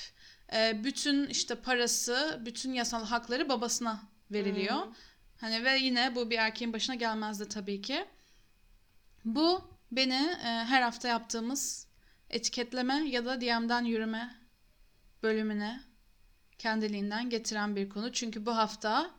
e, 0.53 0.85
bütün 0.85 1.27
işte 1.27 1.55
parası, 1.55 2.43
bütün 2.45 2.73
yasal 2.73 3.05
hakları 3.07 3.49
babasına 3.49 4.01
veriliyor. 4.31 4.87
Hmm. 4.87 4.93
Hani 5.41 5.65
ve 5.65 5.79
yine 5.79 6.15
bu 6.15 6.31
bir 6.31 6.39
erkeğin 6.39 6.73
başına 6.73 6.95
gelmezdi 6.95 7.49
tabii 7.49 7.83
ki. 7.83 8.07
Bu 9.25 9.74
beni 9.97 10.37
e, 10.45 10.47
her 10.49 10.83
hafta 10.83 11.09
yaptığımız 11.09 11.87
etiketleme 12.31 12.95
ya 13.09 13.25
da 13.25 13.41
DM'den 13.41 13.85
yürüme 13.85 14.35
bölümüne 15.23 15.81
kendiliğinden 16.59 17.31
getiren 17.31 17.77
bir 17.77 17.89
konu. 17.89 18.13
Çünkü 18.13 18.47
bu 18.47 18.57
hafta 18.57 19.11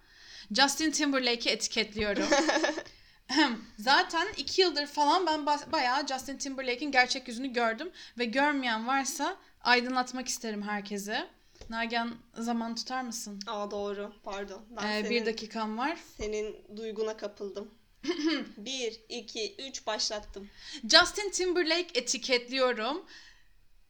Justin 0.51 0.91
Timberlake'i 0.91 1.53
etiketliyorum. 1.53 2.27
Zaten 3.77 4.27
iki 4.37 4.61
yıldır 4.61 4.87
falan 4.87 5.25
ben 5.25 5.45
bayağı 5.71 6.07
Justin 6.07 6.37
Timberlake'in 6.37 6.91
gerçek 6.91 7.27
yüzünü 7.27 7.47
gördüm 7.53 7.91
ve 8.17 8.25
görmeyen 8.25 8.87
varsa 8.87 9.37
aydınlatmak 9.61 10.27
isterim 10.27 10.61
herkese. 10.61 11.27
Nagihan 11.69 12.15
zaman 12.33 12.75
tutar 12.75 13.01
mısın? 13.01 13.39
Aa 13.47 13.71
doğru. 13.71 14.13
Pardon. 14.23 14.61
Ben 14.69 14.87
Ee, 14.87 14.99
senin, 15.01 15.09
bir 15.09 15.25
dakikam 15.25 15.77
var. 15.77 15.97
senin 16.17 16.55
duyguna 16.77 17.17
kapıldım. 17.17 17.71
bir, 18.57 18.99
iki, 19.09 19.55
üç 19.59 19.87
başlattım. 19.87 20.49
Justin 20.89 21.29
Timberlake 21.29 21.99
etiketliyorum. 21.99 23.05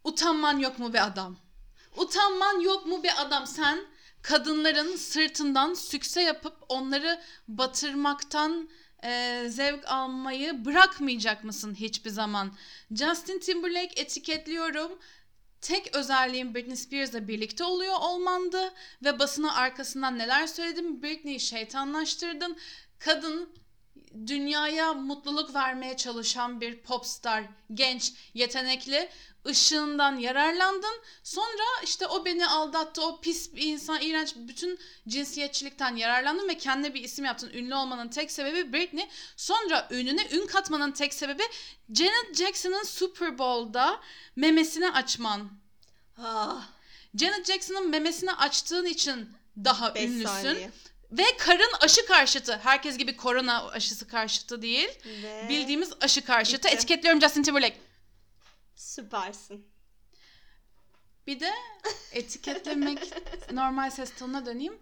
Utanman 0.03 0.59
yok 0.59 0.79
mu 0.79 0.93
be 0.93 1.01
adam? 1.01 1.37
Utanman 1.97 2.59
yok 2.59 2.85
mu 2.85 3.03
be 3.03 3.13
adam? 3.13 3.47
Sen 3.47 3.79
kadınların 4.21 4.95
sırtından 4.95 5.73
sükse 5.73 6.21
yapıp 6.21 6.57
onları 6.69 7.21
batırmaktan 7.47 8.69
e, 9.03 9.43
zevk 9.49 9.87
almayı 9.87 10.65
bırakmayacak 10.65 11.43
mısın 11.43 11.75
hiçbir 11.75 12.09
zaman? 12.09 12.53
Justin 12.91 13.39
Timberlake 13.39 14.01
etiketliyorum. 14.01 14.99
Tek 15.61 15.95
özelliğim 15.95 16.55
Britney 16.55 16.75
Spears'la 16.75 17.27
birlikte 17.27 17.63
oluyor 17.63 17.95
olmandı 18.01 18.73
ve 19.03 19.19
basına 19.19 19.55
arkasından 19.55 20.17
neler 20.17 20.47
söyledim? 20.47 21.03
Britney'i 21.03 21.39
şeytanlaştırdın. 21.39 22.57
Kadın 22.99 23.49
dünyaya 24.27 24.93
mutluluk 24.93 25.55
vermeye 25.55 25.97
çalışan 25.97 26.61
bir 26.61 26.77
popstar, 26.77 27.43
genç, 27.73 28.13
yetenekli 28.33 29.09
ışığından 29.47 30.15
yararlandın. 30.15 31.01
Sonra 31.23 31.63
işte 31.83 32.07
o 32.07 32.25
beni 32.25 32.47
aldattı, 32.47 33.01
o 33.01 33.21
pis 33.21 33.55
bir 33.55 33.61
insan, 33.61 34.01
iğrenç 34.01 34.35
bütün 34.35 34.79
cinsiyetçilikten 35.07 35.95
yararlandın 35.95 36.47
ve 36.47 36.57
kendine 36.57 36.93
bir 36.93 37.03
isim 37.03 37.25
yaptın. 37.25 37.51
Ünlü 37.53 37.75
olmanın 37.75 38.09
tek 38.09 38.31
sebebi 38.31 38.73
Britney. 38.73 39.07
Sonra 39.37 39.87
ününe 39.91 40.27
ün 40.31 40.47
katmanın 40.47 40.91
tek 40.91 41.13
sebebi 41.13 41.43
Janet 41.93 42.35
Jackson'ın 42.35 42.83
Super 42.83 43.37
Bowl'da 43.37 43.99
memesini 44.35 44.91
açman. 44.91 45.49
Ah, 46.17 46.67
Janet 47.15 47.45
Jackson'ın 47.45 47.89
memesini 47.89 48.31
açtığın 48.31 48.85
için 48.85 49.29
daha 49.63 49.95
5 49.95 50.03
ünlüsün. 50.03 50.25
saniye. 50.25 50.71
Ve 51.17 51.23
karın 51.39 51.73
aşı 51.81 52.05
karşıtı. 52.05 52.57
Herkes 52.57 52.97
gibi 52.97 53.17
korona 53.17 53.67
aşısı 53.69 54.07
karşıtı 54.07 54.61
değil. 54.61 54.89
Ve 55.23 55.45
Bildiğimiz 55.49 55.93
aşı 56.01 56.25
karşıtı. 56.25 56.67
Bitti. 56.67 56.75
Etiketliyorum 56.75 57.21
Justin 57.21 57.43
Timberlake. 57.43 57.77
süpersin. 58.75 59.65
Bir 61.27 61.39
de 61.39 61.51
etiketlemek 62.11 63.13
normal 63.51 63.89
ses 63.89 64.15
tonuna 64.15 64.45
döneyim. 64.45 64.79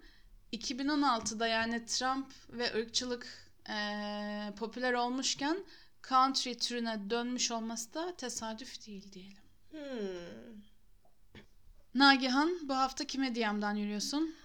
2016'da 0.54 1.48
yani 1.48 1.86
Trump 1.86 2.34
ve 2.50 2.74
ırkçılık 2.76 3.28
eee, 3.70 4.54
popüler 4.60 4.94
olmuşken 4.94 5.58
country 6.10 6.54
türüne 6.54 7.10
dönmüş 7.10 7.52
olması 7.52 7.94
da 7.94 8.16
tesadüf 8.16 8.88
değil 8.88 9.12
diyelim. 9.14 9.38
Hmm. 9.72 10.62
Nagihan 11.96 12.60
bu 12.70 12.74
hafta 12.78 13.06
kime 13.08 13.36
DM'den 13.36 13.76
yürüyorsun? 13.76 14.36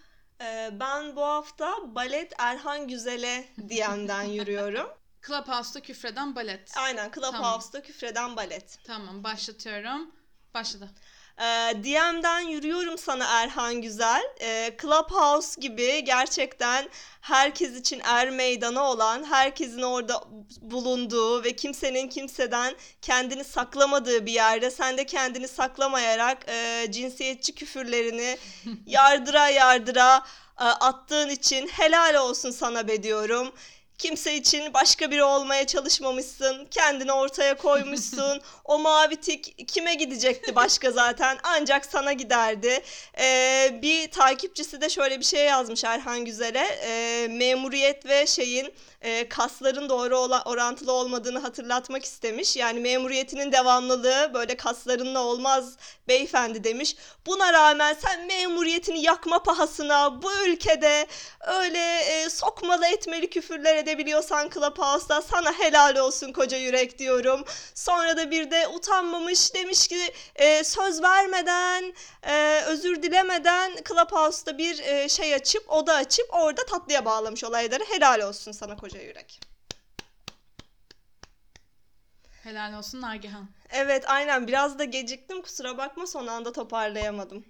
Ee, 0.40 0.70
ben 0.72 1.16
bu 1.16 1.22
hafta 1.22 1.94
Balet 1.94 2.32
Erhan 2.38 2.88
Güzel'e 2.88 3.44
DM'den 3.58 4.22
yürüyorum. 4.38 4.90
Clubhouse'da 5.26 5.80
küfreden 5.80 6.36
balet. 6.36 6.72
Aynen 6.76 7.10
Clubhouse'da 7.12 7.82
küfreden 7.82 8.36
balet. 8.36 8.78
Tamam 8.84 9.24
başlatıyorum. 9.24 10.12
Başladı. 10.54 10.90
Ee, 11.38 11.44
DM'den 11.84 12.40
yürüyorum 12.40 12.98
sana 12.98 13.42
Erhan 13.42 13.82
Güzel. 13.82 14.22
Ee, 14.40 14.76
Clubhouse 14.82 15.60
gibi 15.60 16.04
gerçekten 16.04 16.88
herkes 17.20 17.76
için 17.76 18.00
er 18.04 18.30
meydanı 18.30 18.82
olan, 18.82 19.24
herkesin 19.24 19.82
orada 19.82 20.24
bulunduğu 20.60 21.44
ve 21.44 21.56
kimsenin 21.56 22.08
kimseden 22.08 22.74
kendini 23.02 23.44
saklamadığı 23.44 24.26
bir 24.26 24.32
yerde 24.32 24.70
sen 24.70 24.98
de 24.98 25.06
kendini 25.06 25.48
saklamayarak 25.48 26.48
e, 26.48 26.86
cinsiyetçi 26.90 27.54
küfürlerini 27.54 28.38
yardıra 28.86 29.48
yardıra 29.48 30.16
e, 30.60 30.64
attığın 30.64 31.28
için 31.28 31.68
helal 31.68 32.14
olsun 32.14 32.50
sana 32.50 32.88
be 32.88 33.02
diyorum. 33.02 33.52
Kimse 33.98 34.34
için 34.34 34.74
başka 34.74 35.10
biri 35.10 35.22
olmaya 35.22 35.66
çalışmamışsın. 35.66 36.66
Kendini 36.70 37.12
ortaya 37.12 37.56
koymuşsun. 37.56 38.42
o 38.64 38.78
mavi 38.78 39.16
tik 39.16 39.68
kime 39.68 39.94
gidecekti 39.94 40.54
başka 40.54 40.90
zaten? 40.90 41.38
Ancak 41.42 41.86
sana 41.86 42.12
giderdi. 42.12 42.80
Ee, 43.18 43.78
bir 43.82 44.10
takipçisi 44.10 44.80
de 44.80 44.88
şöyle 44.88 45.18
bir 45.18 45.24
şey 45.24 45.44
yazmış 45.44 45.84
Erhan 45.84 46.24
Güzel'e. 46.24 46.66
Ee, 46.82 47.28
memuriyet 47.30 48.06
ve 48.06 48.26
şeyin 48.26 48.72
e, 49.00 49.28
kasların 49.28 49.88
doğru 49.88 50.18
ola- 50.18 50.42
orantılı 50.44 50.92
olmadığını 50.92 51.38
hatırlatmak 51.38 52.04
istemiş. 52.04 52.56
Yani 52.56 52.80
memuriyetinin 52.80 53.52
devamlılığı 53.52 54.30
böyle 54.34 54.56
kaslarınla 54.56 55.20
olmaz 55.20 55.76
beyefendi 56.08 56.64
demiş. 56.64 56.96
Buna 57.26 57.52
rağmen 57.52 57.96
sen 58.02 58.26
memuriyetini 58.26 59.02
yakma 59.02 59.42
pahasına 59.42 60.22
bu 60.22 60.32
ülkede 60.46 61.06
öyle 61.46 62.00
e, 62.00 62.30
sokmalı 62.30 62.86
etmeli 62.86 63.30
küfürler 63.30 63.76
edebiliyorsan 63.76 64.50
Clubhouse'da 64.54 65.22
sana 65.22 65.52
helal 65.52 65.96
olsun 65.96 66.32
koca 66.32 66.56
yürek 66.58 66.98
diyorum. 66.98 67.44
Sonra 67.74 68.16
da 68.16 68.30
bir 68.30 68.50
de 68.50 68.68
utanmamış 68.68 69.54
demiş 69.54 69.88
ki 69.88 70.12
e, 70.36 70.64
söz 70.64 71.02
vermeden 71.02 71.94
e, 72.22 72.60
özür 72.66 73.02
dilemeden 73.02 73.72
Clubhouse'da 73.88 74.58
bir 74.58 74.78
e, 74.78 75.08
şey 75.08 75.34
açıp 75.34 75.70
oda 75.72 75.94
açıp 75.94 76.26
orada 76.34 76.66
tatlıya 76.66 77.04
bağlamış 77.04 77.44
olayları 77.44 77.84
helal 77.84 78.20
olsun 78.28 78.52
sana 78.52 78.76
koca 78.76 78.87
yürek. 78.96 79.40
Helal 82.42 82.78
olsun 82.78 83.00
Nagihan. 83.00 83.48
Evet 83.70 84.04
aynen 84.10 84.46
biraz 84.46 84.78
da 84.78 84.84
geciktim 84.84 85.42
kusura 85.42 85.78
bakma 85.78 86.06
son 86.06 86.26
anda 86.26 86.52
toparlayamadım. 86.52 87.44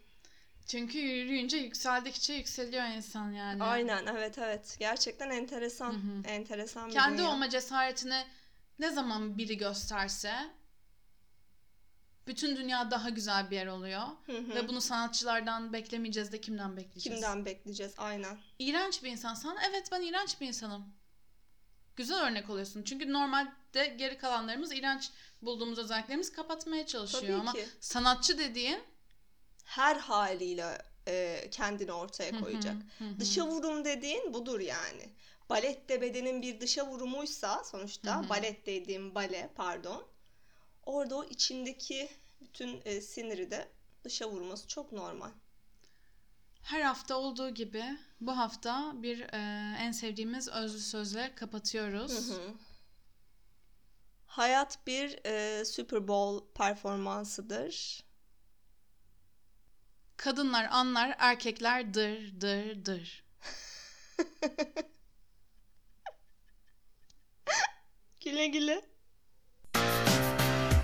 Çünkü 0.66 0.99
yürüyünce 0.99 1.57
yükseldikçe 1.57 2.32
yükseliyor 2.34 2.84
insan 2.84 3.32
yani. 3.32 3.62
Aynen 3.62 4.07
evet 4.07 4.39
evet 4.39 4.76
gerçekten 4.78 5.30
enteresan 5.30 5.93
Hı 5.93 5.97
hı. 5.97 6.28
enteresan 6.28 6.89
bir 6.89 6.95
Kendi 6.95 7.18
dünya. 7.18 7.30
olma 7.30 7.51
cesaretini 7.51 8.24
ne 8.78 8.91
zaman 8.91 9.39
biri 9.39 9.57
gösterse 9.57 10.34
bütün 12.26 12.57
dünya 12.57 12.91
daha 12.91 13.11
güzel 13.11 13.51
bir 13.51 13.57
yer 13.57 13.66
oluyor. 13.66 14.03
Hı 14.26 14.39
hı. 14.39 14.55
Ve 14.55 14.68
bunu 14.68 14.80
sanatçılardan 14.80 15.72
beklemeyeceğiz 15.72 16.32
de 16.32 16.41
kimden 16.41 16.76
bekleyeceğiz? 16.76 17.20
Kimden 17.20 17.45
bekleyeceğiz 17.45 17.95
aynen. 17.99 18.39
İğrenç 18.59 19.03
bir 19.03 19.11
insansan 19.11 19.57
evet 19.70 19.89
ben 19.93 20.03
iğrenç 20.03 20.41
bir 20.41 20.47
insanım. 20.47 20.97
Güzel 21.99 22.26
örnek 22.26 22.51
oluyorsun. 22.51 22.82
Çünkü 22.82 23.12
normalde 23.12 23.86
geri 23.99 24.18
kalanlarımız 24.18 24.72
iğrenç 24.72 25.11
bulduğumuz 25.42 25.78
özelliklerimizi 25.78 26.32
kapatmaya 26.32 26.86
çalışıyor. 26.86 27.22
Tabii 27.22 27.34
Ama 27.34 27.53
ki. 27.53 27.66
sanatçı 27.80 28.38
dediğin 28.38 28.78
Her 29.64 29.96
haliyle 29.96 30.78
e, 31.09 31.49
kendini 31.51 31.92
ortaya 31.92 32.40
koyacak. 32.40 32.76
Dışa 33.18 33.46
vurum 33.46 33.84
dediğin 33.84 34.32
budur 34.34 34.61
yani. 34.61 35.09
Balette 35.51 36.01
bedenin 36.01 36.42
bir 36.42 36.61
dışa 36.61 36.86
vurumuysa 36.86 37.64
sonuçta 37.64 38.28
balet 38.28 38.66
dediğim 38.66 39.14
bale 39.14 39.51
pardon. 39.55 40.05
Orada 40.86 41.16
o 41.16 41.24
içindeki 41.24 42.09
bütün 42.40 42.82
e, 42.84 43.01
siniri 43.01 43.51
de 43.51 43.68
dışa 44.05 44.30
vurması 44.30 44.68
çok 44.68 44.92
normal. 44.92 45.30
Her 46.68 46.80
hafta 46.80 47.16
olduğu 47.16 47.50
gibi 47.50 47.84
bu 48.20 48.38
hafta 48.38 48.92
bir 49.02 49.20
e, 49.20 49.38
en 49.78 49.92
sevdiğimiz 49.92 50.48
özlü 50.48 50.80
sözle 50.80 51.34
kapatıyoruz. 51.34 52.30
Hı 52.30 52.34
hı. 52.34 52.54
Hayat 54.26 54.86
bir 54.86 55.26
e, 55.26 55.64
Super 55.64 56.08
Bowl 56.08 56.52
performansıdır. 56.54 58.04
Kadınlar 60.16 60.68
anlar, 60.70 61.14
erkekler 61.18 61.94
dır 61.94 62.40
dır 62.40 62.84
dır. 62.84 63.24
Güle 68.20 68.46
güle. 68.46 68.97